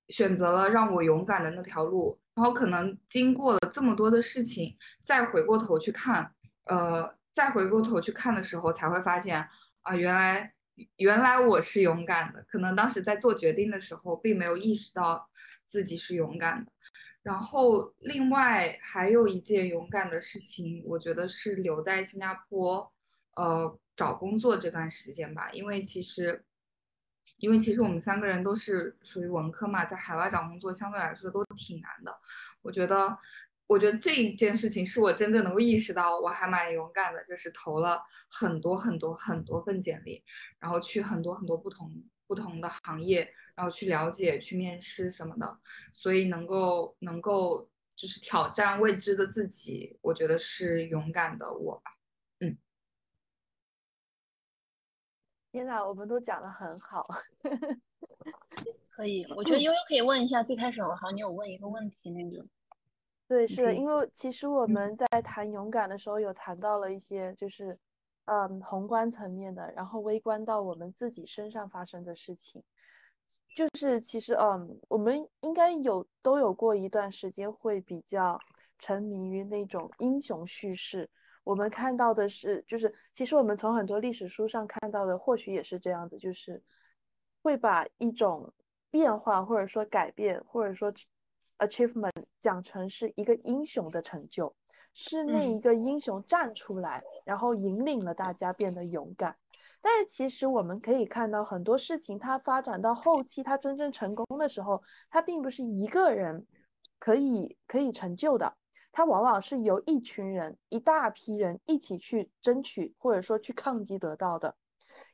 [0.08, 2.18] 选择了让我勇敢的那条路。
[2.36, 6.30] 然后可能经过了这么多的事情，再回过头去看，
[6.66, 9.48] 呃，再回过头去看的时候，才会发现
[9.80, 10.52] 啊，原来
[10.96, 12.44] 原来我是勇敢的。
[12.46, 15.26] 可能当时在做决定的时候，并没有意识到
[15.66, 16.70] 自己是勇敢的。
[17.26, 22.92] 然后，另外还有一件勇敢的事情，我觉得是留在新加坡，
[23.34, 25.50] 呃，找工作这段时间吧。
[25.50, 26.44] 因为其实，
[27.38, 32.16] 因为其实我们三个人都是属于文科嘛，在海外找工作相对来说都挺难的。
[32.62, 33.18] 我觉得，
[33.66, 40.22] 我觉得这一件事情是我真正能够意识到我还蛮勇敢的，就是投了很多很多很多份简历，
[40.60, 41.92] 然后去很多很多不同
[42.26, 43.32] 不同的行业。
[43.56, 45.58] 然后去了解、去面试什么的，
[45.90, 51.96] 所以能够能够就是挑战未知的自己，我觉得是勇敢的我吧。
[52.40, 52.58] 嗯，
[55.50, 57.08] 天呐，我们都讲的很好。
[58.90, 62.46] 可以，我觉得悠悠可以问一下，最开始我好像你有问一个问题那种。
[63.26, 67.78] 对，是的，因为其实我们在谈勇敢的时候，有谈到了一些就是
[68.26, 72.62] 嗯宏观层面的，然后微观到我们自己身上发生的事情。
[73.56, 78.38] 就是其实，嗯，我们应该有都有过一段时间会比较
[78.78, 81.10] 沉迷于那种英雄叙事。
[81.42, 86.62] 我们看到的是，就是其实我们从很多历史书上看到的，或许也是这样子，就是
[87.42, 88.52] 会把一种
[88.90, 90.92] 变化或者说改变或者说
[91.58, 94.54] achievement 讲成是一个英雄的成就，
[94.92, 99.36] 是那一个英雄站出来，然后引领了大家变得勇敢。
[99.80, 106.46] 但是其实我们可以看到很多事情，它发展到后期，它真正成功的时候，它并不是一个人
[106.98, 108.52] 可以可以成就的，
[108.92, 114.54] 它往往是由一群人、一大批人一起去争取，或者说去抗击得到的。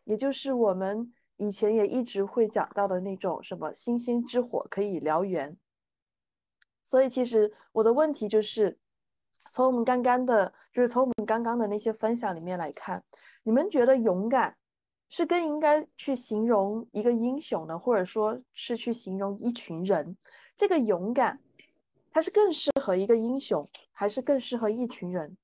[0.04, 5.56] 也就是我们以前也一直会讲到的那种什么星星之火可以燎原。
[6.92, 8.78] 所以其实我的问题就是。
[9.50, 13.02] 从我们刚刚的，就是从我们刚刚的那些分享里面来看，
[13.42, 14.56] 你们觉得勇敢
[15.10, 20.16] 是更应该去形容一个英雄呢，或者说是去形容一群人？
[20.56, 21.38] 这个勇敢，
[22.10, 25.36] 它是更适合一个英雄，还是更适合一群人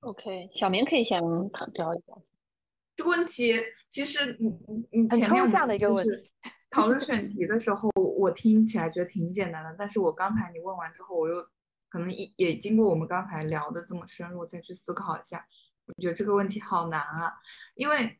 [0.00, 2.22] ？OK，小明可以先聊一聊。
[2.96, 3.54] 这个问题
[3.88, 4.48] 其实你
[4.90, 6.30] 你你很抽象的一个问题。
[6.72, 11.46] 讨论选题的时候，我听起来觉得挺简单的，但是我刚才你问完之后，我又
[11.90, 15.46] 可能也也经过我们刚才聊的这么深入，再去思考一下，
[15.86, 17.30] 我觉得这个问题好难啊，
[17.74, 18.18] 因为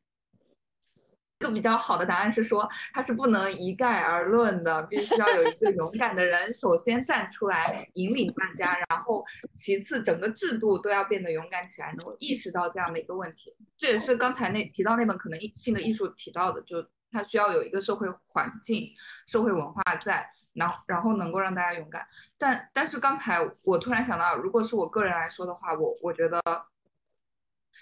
[1.38, 16.86] 一个比较好的答案是说，它是不能一概而论的，必须要有一个勇敢的人首先站出来引领大家，然后其次整个制度都要变得勇敢起来，能够意识到这样的一个问题，这也是刚才那提到那本可能性的艺术提到的，就。
[17.12, 18.90] 它需要有一个社会环境、
[19.26, 22.06] 社会文化在，然后然后能够让大家勇敢。
[22.38, 26.42] 但但是刚才我突然想到，如果是我个人来说的话，我我觉得，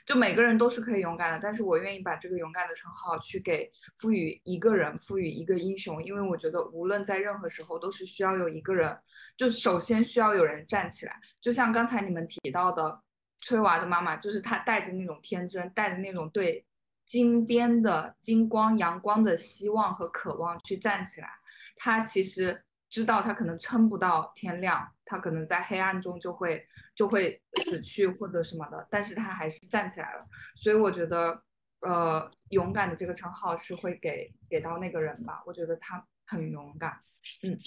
[0.04, 8.98] 就每个人都是可以勇敢的，但是我愿意把这个勇敢的称号去给赋予一个人，赋予一个英雄，因为我觉得无论在任何时候都是需要有一个人，
[9.36, 11.16] 就首先需要有人站起来。
[11.40, 13.00] 就像刚才你们提到的
[13.40, 16.64] 崔娃的妈妈，就是她带着那种天真，带着那种对。
[17.10, 21.28] 金边的金光、阳光的希望和渴望去站起来，
[21.74, 30.24] 他其实知道他可能撑不到天亮，他可能在黑暗中就会就会死去或者什么的，但是他还是站起来了。
[30.54, 31.42] 所以我觉得，
[31.80, 35.42] 呃，勇敢的这个称号是会给给到那个人吧。
[35.44, 36.96] 我觉得他很勇敢。
[37.42, 37.58] 嗯，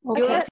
[0.00, 0.42] 我觉得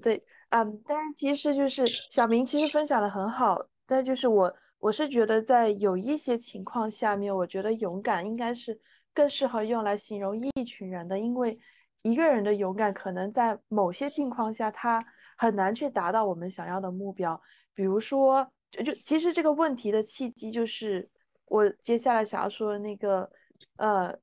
[0.00, 4.56] 对，嗯，但是其实就是小明其实分享的很好，但就是我。
[4.80, 8.80] 我是觉得，在有一些情况下面，我觉得勇敢应该是
[9.12, 11.58] 更适合用来形容一群人的，因为
[12.02, 14.98] 一个人的勇敢可能在某些境况下，他
[15.36, 17.40] 很难去达到我们想要的目标。
[17.74, 21.06] 比如说，就其实这个问题的契机就是
[21.44, 23.30] 我接下来想要说的那个，
[23.76, 24.18] 呃，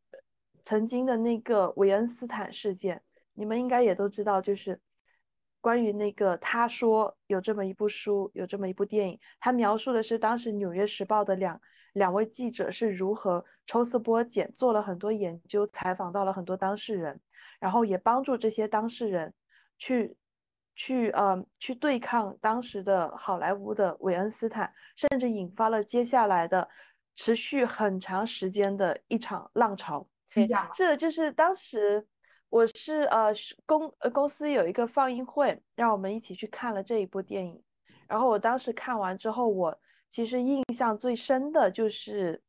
[0.63, 2.99] 曾经的那个韦恩斯坦事件，
[3.35, 4.79] 你们应该也都知道，就是
[5.59, 11.59] 关于那个他说有这么一部书，有这么一部电影，他描述的是当时《纽约时报》的两
[11.93, 17.19] 两位记者是如何抽丝剥茧，做了很多研究，采访到了很多当事人，
[17.59, 19.33] 然后也帮助这些当事人
[19.77, 20.15] 去
[20.75, 26.69] 去呃去对抗当时的好莱坞的韦恩斯坦，甚至引发了接下来的
[27.15, 30.07] 持续很长时间的一场浪潮。
[30.29, 30.73] 这样吗？
[30.75, 32.05] 是的，就是当时
[32.49, 33.33] 我是呃
[33.65, 37.61] 公呃公司有一个放映会，让我们一起去看了这一部电影。
[38.07, 39.77] 然后我当时看完之后，我
[40.09, 42.41] 其实印象最深的就是，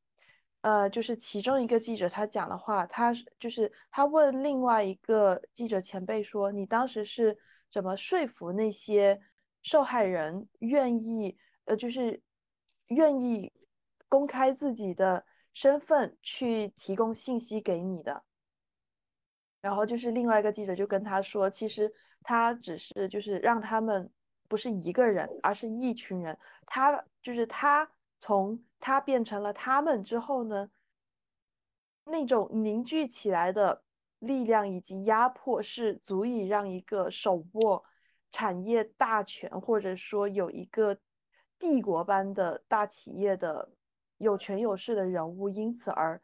[0.60, 7.36] 呃，就是其中一个记者他讲的话，他就是他问另外一个记者前辈说：“你当时是
[7.72, 9.20] 怎么说服那些
[9.62, 12.22] 受害人愿意呃就是
[12.86, 13.52] 愿意
[14.08, 18.22] 公开自己的身份去提供信息给你的？”
[19.60, 21.92] 然后就是另外一个记者就跟他说，其实
[22.22, 24.10] 他只是就是让他们
[24.46, 26.38] 不是一个人，而是一群人。
[26.66, 27.90] 他就是他
[28.20, 30.70] 从他变成了他们之后呢，
[32.04, 33.82] 那种凝聚起来的
[34.20, 37.84] 力量以及压迫是足以让一个手握
[38.30, 40.98] 产业大权或者说有一个
[41.58, 43.70] 帝国般的大企业的
[44.18, 46.20] 有权有势的人物因此而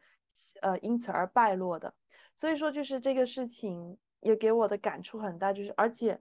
[0.61, 1.93] 呃因此而败落的。
[2.37, 6.19] 所以说，就是这个事情也给我的感触很大，就是而且，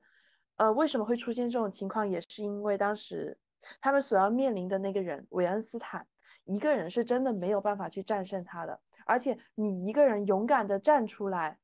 [0.57, 3.37] 呃，为什么会出现这种情况，也是因为当时
[3.81, 6.07] 他们所要面临的那个人韦恩斯坦，
[6.45, 11.59] 一个人是真的没有办法去战胜他的，而且你一个人勇敢的站出来，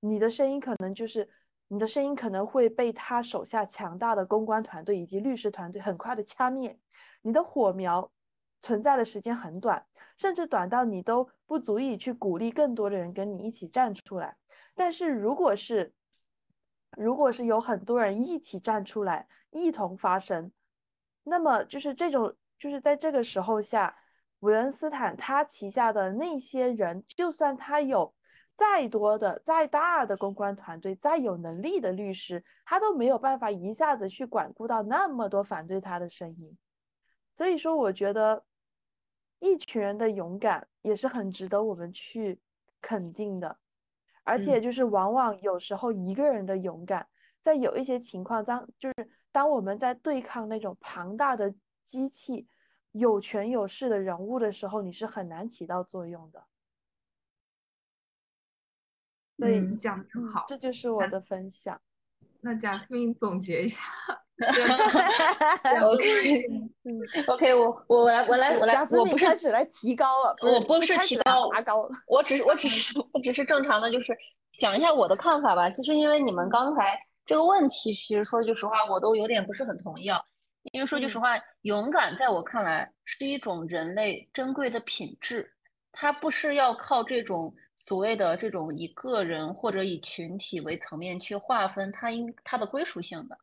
[0.00, 1.28] 你的声音可能就是
[1.68, 6.78] 你的声音可能会被他手下强大的公关团队以及律师团队很快的掐灭，
[7.22, 8.10] 你的火苗。
[8.60, 9.86] 存在的时间很短，
[10.16, 14.36] 甚至短到你都不足以去鼓励更多的人跟你一起站出来。
[14.76, 15.92] 但是如果是，
[16.96, 20.52] 如果是有很多人一起站出来，一同发声，
[21.24, 23.96] 那么就是这种，就是在这个时候下，
[24.40, 28.14] 韦恩斯坦他旗下的那些人，就算他有
[28.54, 36.58] 再多的、再大的公关团队，再有能力的律师，他都没有办法一下子去管顾到那么多反对他的声音。
[37.34, 38.44] 所以说，我觉得
[39.40, 42.38] 一群人的勇敢也是很值得我们去
[42.80, 43.58] 肯定的。
[44.24, 47.08] 而且，就是往往有时候一个人的勇敢，
[47.40, 52.46] 在有一些情况当，就是当我们在对抗那种庞大的机器、
[52.92, 56.46] 有权有势的人物的时候，你是很难起到作用的。
[59.38, 60.44] 所以，嗯，讲的很好。
[60.46, 61.80] 这就是我的分享。
[62.40, 63.80] 那贾斯汀总结一下。
[65.90, 71.90] OK，OK，我我来我来我来，贾斯我 不是开始来提高了，我不是提高拔高了。
[72.06, 74.16] 我只是我只是我只是正常的，就是
[74.58, 75.68] 讲一下我的看法吧。
[75.68, 80.20] 其实因为你们刚才这个问题，其实说句实话，我都有点不是很同意啊。
[80.72, 85.50] 因为说句实话，勇敢在我看来是一种人类珍贵的品质，
[85.92, 87.54] 它不是要靠这种
[87.86, 93.38] 所谓的这种以个人或者以群体为层面去划分它应它的归属性的。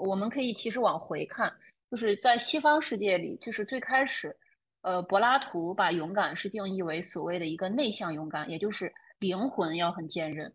[0.00, 1.52] 我们可以其实往回看，
[1.90, 4.36] 就是在西方世界里，就是最开始，
[4.82, 10.52] 呃，柏拉图把勇敢是定义为所谓的一个内向勇敢，也就是灵魂要很坚韧。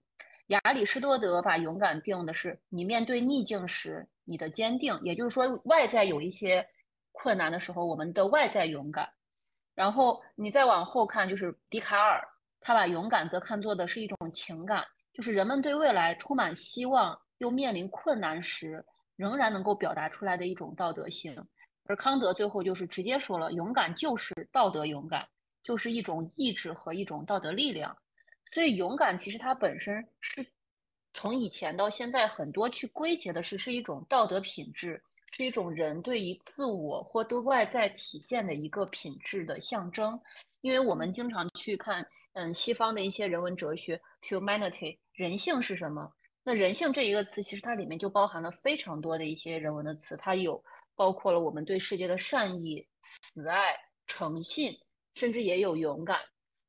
[0.48, 6.68] 亚里士多德把勇敢定的是你面对逆境时你的坚定，也就是说外在有一些
[7.12, 9.10] 困难的时候，我们的外在勇敢。
[9.74, 12.24] 然后你再往后看，就是笛卡尔，
[12.62, 18.84] 他把勇敢则看作的是一种情感，就是人们对未来充满希望又面临困难时。
[19.16, 21.36] 仍然能够表达出来的一种道德性，
[21.86, 25.28] 而康德最后就是直接说了，勇敢就是道德勇敢，
[25.64, 27.96] 就是一种意志和一种道德力量。
[28.52, 30.46] 所以勇敢其实它本身是
[31.14, 35.02] 从以前到现在很多去归结的是是一种道德品质，
[35.32, 40.20] 是一种人对于自我或对外在体现的一个品质的象征。
[40.62, 46.12] 因为我们经常去看，嗯，西方的一些人文哲学，humanity，人性是什么？
[46.48, 50.64] 那人性这一个词，其实它里面就包含了非常多的一些人文的词，它有
[50.96, 53.76] 包括了我们对世界的善意、慈爱、
[54.06, 54.72] 诚信，
[55.16, 56.20] 甚至也有勇敢，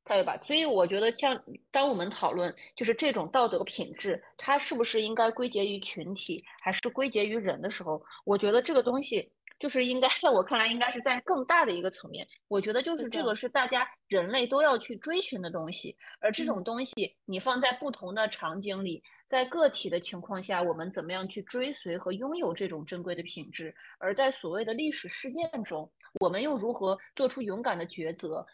[0.03, 0.35] 对吧？
[0.43, 12.27] 所以我觉得，像当我们讨论就是这种道德品质，它是不是应该归结于群体，还是归结于人的时候，我觉得这个东西就是应该， 在我看来，应该是在更大的一个层面。
[12.47, 19.03] 我觉得就是这个是大家人类都要去追寻的东西，而这种东西你放在不同的场景里。
[19.25, 23.75] 在个体的情况下，我们怎么样去追随和拥有这种珍贵的品质？
[23.99, 25.91] 而在所谓的历史事件中，
[26.21, 28.45] 我们又如何做出勇敢的抉择？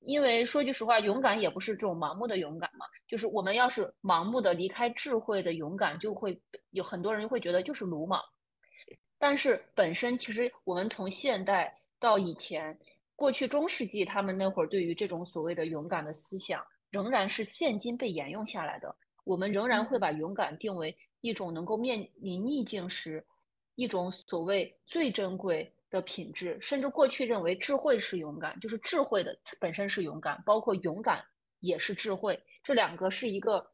[0.00, 2.86] 因为说句实话，勇敢也不是这种盲目的勇敢嘛。
[3.06, 6.40] 就是我们要是盲目的离开智慧的勇敢，就会
[6.70, 8.22] 有很多人会觉得就是鲁莽。
[9.26, 12.78] 但是本身其实我们从现代到以前，
[13.16, 18.94] 过去中世纪他们那会儿对于这种所谓的勇敢的思想，仍然是现今被沿用下来的。
[19.24, 23.24] 我们仍然会把勇敢定为一种能够面临逆境时
[23.76, 25.72] 一种所谓最珍贵。
[25.90, 31.24] 的品质，甚至过去认为智慧是勇敢，就是智慧的本身是勇敢，包括勇敢
[31.60, 33.70] 也是智慧，这两个是一个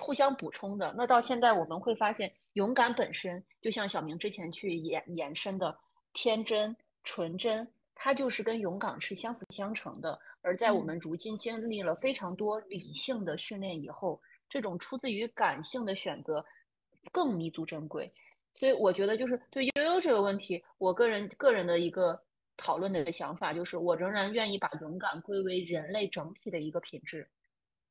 [0.00, 0.94] 互相补充的。
[0.96, 5.78] 那到现在我们会发现，勇敢本身就像小明之前去延延伸的
[6.12, 10.18] 天真纯真，它就是跟勇敢是相辅相成的。
[10.42, 16.44] 而在我们如今经历了非常多理性的训练以后，这种出自于感性的选择
[17.12, 18.10] 更弥足珍贵。
[18.56, 22.20] 所以我觉得，就是对悠悠这个问题，我个人个人的一个
[22.56, 27.28] 讨论的想法，就是我仍然愿意把勇敢归为人类整体的一个品质，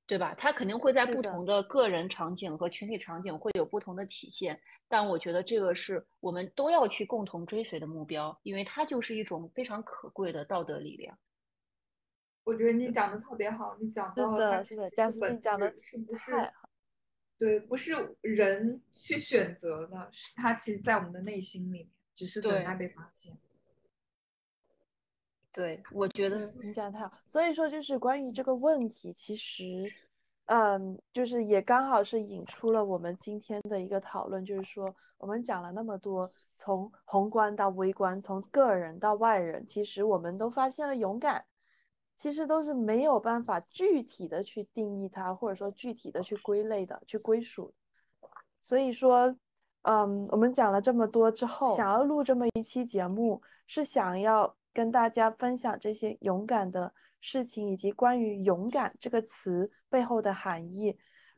[0.08, 0.34] 对吧？
[0.38, 11.20] 它肯定会在不同的个人场景和群体场景会有不同的体现，但我觉得这个是我们都要去共同追随的目标，因为它就是一种非常可贵的道德力量。
[12.46, 16.32] 我觉得你讲的特别好，你讲到了它是贾斯汀讲的是不是？
[17.38, 23.38] 对，不是人去选择的，是它其实，在我们的内心里面，只是等待被发现。
[25.58, 27.12] 对，我觉得你讲的太好。
[27.26, 29.84] 所以说，就是关于这个问题，其实，
[30.46, 41.44] 嗯，就是也刚好是引出了我们今天的一个讨论，就是说，我们讲了那么多，从宏观到微观，从个人到外人，其实我们都发现了勇敢。
[42.16, 47.74] 其实都是没有办法具体的去定义它，或者说具体的去归类的、去归属。
[48.60, 49.36] 所以说，
[49.84, 60.96] 嗯，我们讲了这么多之后，想要录这么一期节目，是想要跟大家分享这些勇敢的事情，以及关于“勇敢”这个词背后的含义。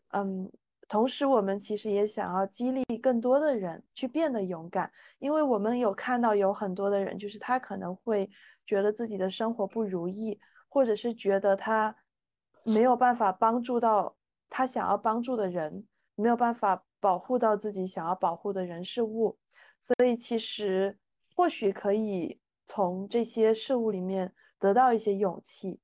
[0.09, 0.51] 嗯，
[0.89, 8.29] 同时我们其实也想要激励更多的人去变得勇敢，因为我们有看到有很多的人，就是他可能会
[8.65, 10.37] 觉得自己的生活不如意。
[10.71, 11.95] 或者是觉得他
[12.63, 14.15] 没有办法帮助到
[14.49, 19.35] 他想要帮助的人，没有办法保护到自己想要保护的人事物，
[19.81, 20.95] 所以其实
[21.35, 22.39] 或许可以
[22.70, 25.80] 从这些事物里面得到一些勇气，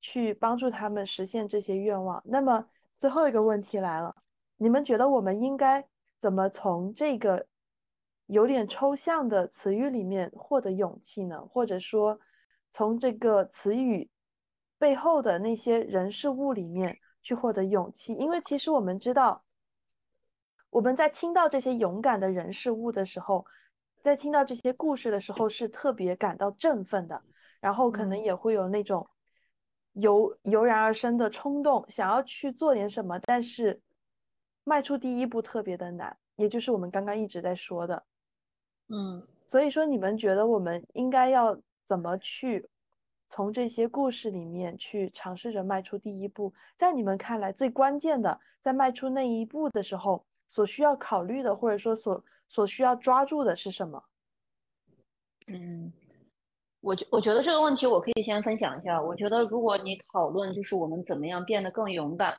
[0.00, 2.20] 去帮助他们实现这些愿望。
[2.24, 2.66] 那么
[2.98, 4.16] 最后一个问题来了，
[4.56, 5.86] 你们觉得我们应该
[6.18, 7.46] 怎么从这个
[8.26, 11.40] 有点抽象的词语里面获得勇气呢？
[11.52, 12.18] 或者说？
[12.70, 14.10] 从这个词语
[14.76, 19.42] 背后的那些人事物里面去获得勇气，因为其实我们知道，
[20.68, 23.46] 我们在听到这些勇敢的人事物的时候，
[24.02, 27.22] 在听到这些故事的时候，是特别感到振奋的，
[27.60, 29.08] 然后可能也会有那种
[29.92, 33.80] 油油然而生的冲动，想要去做点什么，但是
[34.64, 38.04] 迈出第一步特别的难，也就是我们刚刚一直在说的，
[38.88, 41.58] 嗯，所以说你们觉得我们应该要。
[41.88, 42.68] 怎么去
[43.30, 46.52] 从这些故事里面去尝试着迈出第一步？
[46.76, 54.02] 在你们看来，最关键的在迈出那一步的时候，所需要考虑的，或者说所所需要抓住的是什么？
[55.46, 55.92] 嗯，
[56.80, 59.00] 我觉我觉得这个问题我可以先分享一下。
[59.00, 62.38] 我觉得如果你讨论就是我们怎么样变得更勇敢。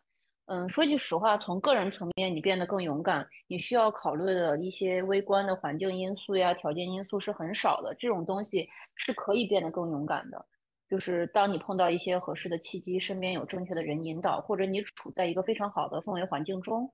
[0.52, 7.96] 嗯，说句实话，从个人层面，你变得更勇敢，你需要考虑的一些微观的环境因素呀、条件因素是很少的。
[8.00, 10.44] 这种东西是可以变得更勇敢的。
[10.90, 16.92] 就是当你碰到一些合适的契机，身边有正确的人引导，或者你处在一个非常好的氛围环境中。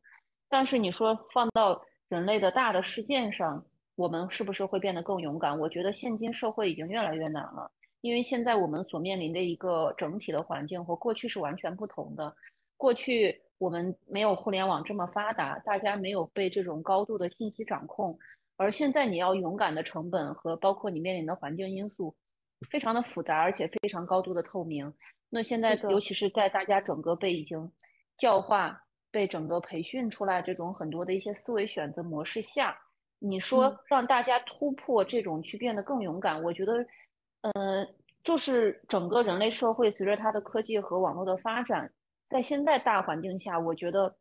[0.49, 5.59] 但是你说放到人类的大的事件上，我们是不是会变得更勇敢？
[5.59, 12.35] 我觉得现今社会已经越来越难了，因为现在我们所面临的一个整体的环境和过去是完全不同的。
[12.77, 13.41] 过去。
[13.57, 18.19] 我们没有互联网这么发达，大家没有被这种高度的信息掌控，
[18.57, 22.13] 而现在你要勇敢的成本和包括你面临的环境因素，
[22.69, 24.93] 非常的复杂，而且非常高度的透明。
[25.29, 27.71] 那现在尤其是在大家整个被已经
[28.17, 28.83] 教化、
[29.15, 32.77] 被整个培训出来这种很多的一些思维选择模式下，
[33.17, 36.85] 你说让大家突破这种去变得更勇敢，我觉得，
[37.39, 37.87] 呃，
[38.25, 41.89] 就是整个人类社会随着它的科技和网络的发展。
[42.29, 44.13] 在现在大环境下，我觉得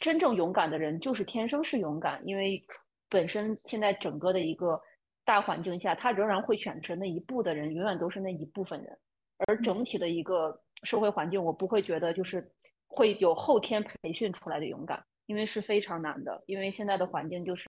[0.00, 2.64] 真正勇敢的人就是天生是勇敢，因为
[3.10, 4.80] 本身现在整个的一个
[5.26, 8.98] 大环境下，他仍然会选择那一步的人，永远都是那一部分人。
[9.46, 12.50] 而整体的一个社会环境，我不会觉得就是
[12.94, 16.42] 会有后天培训出来的勇敢，因为是非常难的。
[16.46, 17.66] 因为现在的环境就是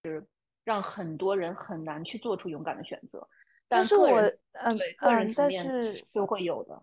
[0.64, 3.26] 让很多人很难去做出勇敢的选择。
[3.66, 4.20] 但是我
[4.52, 6.82] 嗯嗯，但是就会有的。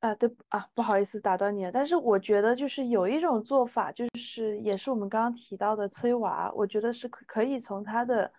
[0.00, 8.30] 啊，对啊，不好意思打断你了，但是我觉得就是有一种做法，就是也是我们刚刚提到的催娃，我觉得是可可以从他的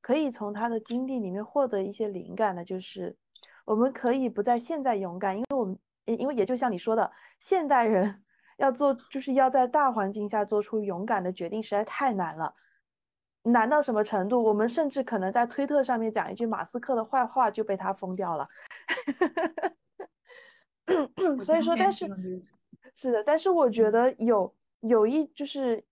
[0.00, 3.16] 可以从他的经历里面获得一些灵感的，就是
[3.64, 8.20] 我们可以不在现在勇敢，因为我们因为也就像你说的，现代人
[8.62, 12.54] 要做就是要在大环境下做出勇敢的决定，实在太难了，
[13.42, 14.40] 难到什么程度？
[14.40, 18.48] 我们甚至可能在推特上面讲一句马斯克的坏话就被他封掉了。
[21.44, 22.08] 所以说，但是
[22.94, 25.84] 是的，但是我觉得有有一就是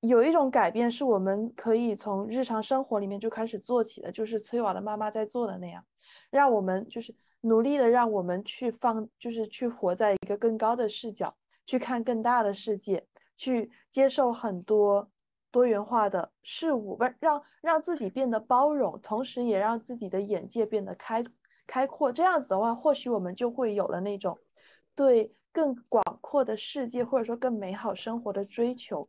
[0.00, 5.84] 有一种改变是我们可以从日常生活里面就开始做起的，就是崔娃的妈妈在做的那样，
[6.30, 11.34] 让我们就是努力的让我们去放，就是去活在一个更高的视角，
[11.66, 13.06] 去看更大的世界，
[13.36, 15.10] 去接受很多
[15.50, 21.24] 多元化的事物，不让让自己变得包容，同时也让自己的眼界变得开。
[21.64, 24.38] 开阔这样子的话，或许我们就会有了那种
[24.94, 29.08] 对更广阔的世界，或者说更美好生活的追求。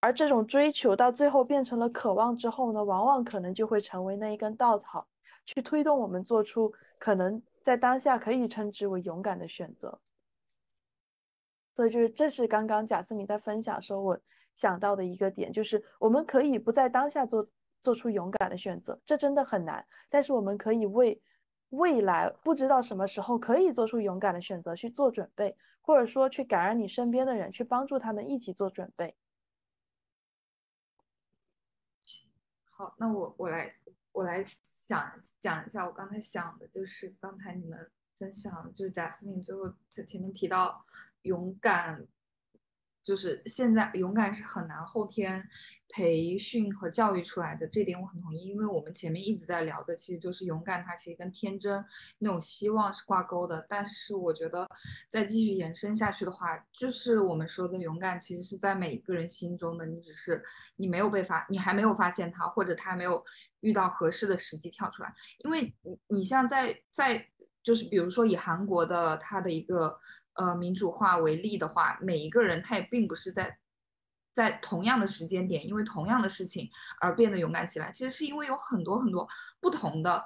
[0.00, 5.06] 而这种追求到最后变成了渴望之后呢，往往可能就会成为那一根稻草，
[5.46, 10.00] 去推动我们做出可能在当下可以称之为勇敢的选择。
[11.80, 14.20] 所以，就是这是刚刚贾斯敏在分享时候我
[14.54, 17.48] 想到的一个点，就是我们可以不在当下做。
[17.82, 19.82] 做出勇敢的选择，这真的很难。
[20.10, 21.18] 但是我们可以为
[21.70, 29.16] 未来不知道什么时候可以做出勇敢的选择去做准备，或者说去感染你身边的人，去帮助他们一起做准备。
[32.64, 33.74] 好，那我我来
[34.12, 40.84] 我来想讲一下我刚才想的，就是刚才你们分享，就是贾斯敏最后前前面提到
[41.22, 42.06] 勇敢。
[43.02, 45.42] 就是现在勇敢是很难后天
[45.88, 48.44] 培训和教育出来的，这点我很同意。
[48.44, 51.82] 因为我们前面一直在聊的，其实就是勇敢，它其实跟天真
[52.18, 53.66] 那种希望是挂钩的。
[53.70, 54.68] 但是我觉得
[55.08, 60.44] 再继续延伸下去的话，就是我们说的勇敢，其实是在每一个人心中的，你只是
[60.76, 63.24] 你没有被发，你还没有发现它，或者它还没有
[63.60, 65.12] 遇到合适的时机跳出来。
[65.38, 67.26] 因为你你像在在
[67.62, 69.98] 就是比如说以韩国的它的一个。
[70.40, 73.58] 呃，民主化为例的话，每一个人他也并不是在
[74.32, 76.66] 在同样的时间点，因为同样的事情
[76.98, 77.92] 而变得勇敢起来。
[77.92, 79.28] 其实是因为有很多很多
[79.60, 80.24] 不同的，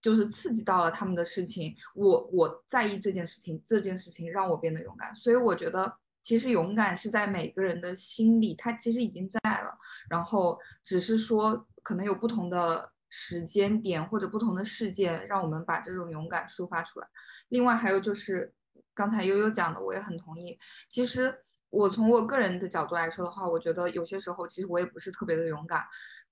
[0.00, 1.76] 就是刺激到了他们的事情。
[1.94, 5.14] 我我在意这件事情，这件事情让我变得勇敢。
[5.14, 5.94] 所以我觉得，
[6.24, 9.78] 其实勇敢是在每个人的心里，他其实已经在了。
[10.10, 17.06] 然后只是说，可能有不同的时间点或者不同的事件，让我们把这种勇敢抒发出来。
[17.50, 18.52] 另外还有就是。
[18.94, 20.58] 刚才悠悠讲的，我也很同意。
[20.88, 21.34] 其实
[21.70, 25.82] 我从我个人的角度来说的话，我觉得有些时候其实我也不是特别的勇敢，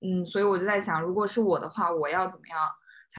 [0.01, 2.59] 嗯，所以我就在想，如果是我的话，我要怎么样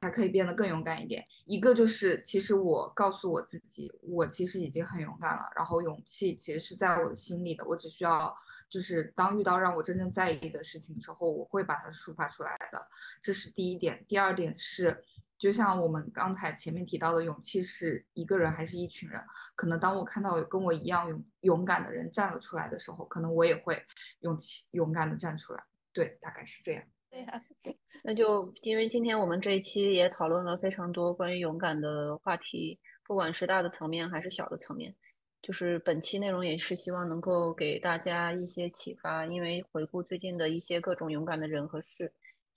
[0.00, 1.24] 才可以变得更勇敢一点？
[1.44, 8.32] 一个就是，其实我告诉我自己，我其实已经很勇敢了，然后勇气其实是在我的心里的，我只需要
[8.70, 12.86] 就是当遇到让我真正在意的事情之后，我会把它抒发出来的，
[13.20, 14.04] 这是第一点。
[14.06, 15.02] 第二点是。
[15.42, 19.20] 就像我们刚才前面提到的，勇气是一个人还是一群人？
[19.56, 23.76] 可能当我看到有跟我一样勇勇敢的人站了出来的时候，可能我也会
[24.20, 25.60] 勇气勇敢的站出来。
[25.92, 26.84] 对，大概是这样。
[27.10, 27.42] 对呀，
[28.04, 34.94] 那就因为今天我们这一期也讨论了非常多关于勇敢的话题，不管是大的层面还是小的层面，
[35.42, 42.12] 就是本期内容也是希望能够给大家一些启发，因为回顾最近的一些各种勇敢的人和事。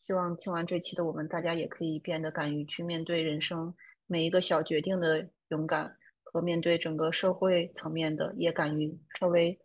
[0.05, 3.73] 希望听完这期的我们，大家也可以变得敢于去面对人生
[4.05, 9.59] 每一个小决定的勇敢，和面对整个社会层面的，也敢于稍微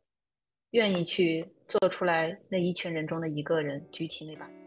[0.71, 4.60] 愿意去做出来那一群人中的一个人，举起那把。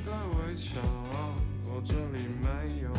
[0.00, 0.80] 在微笑
[1.66, 2.89] 我这里没有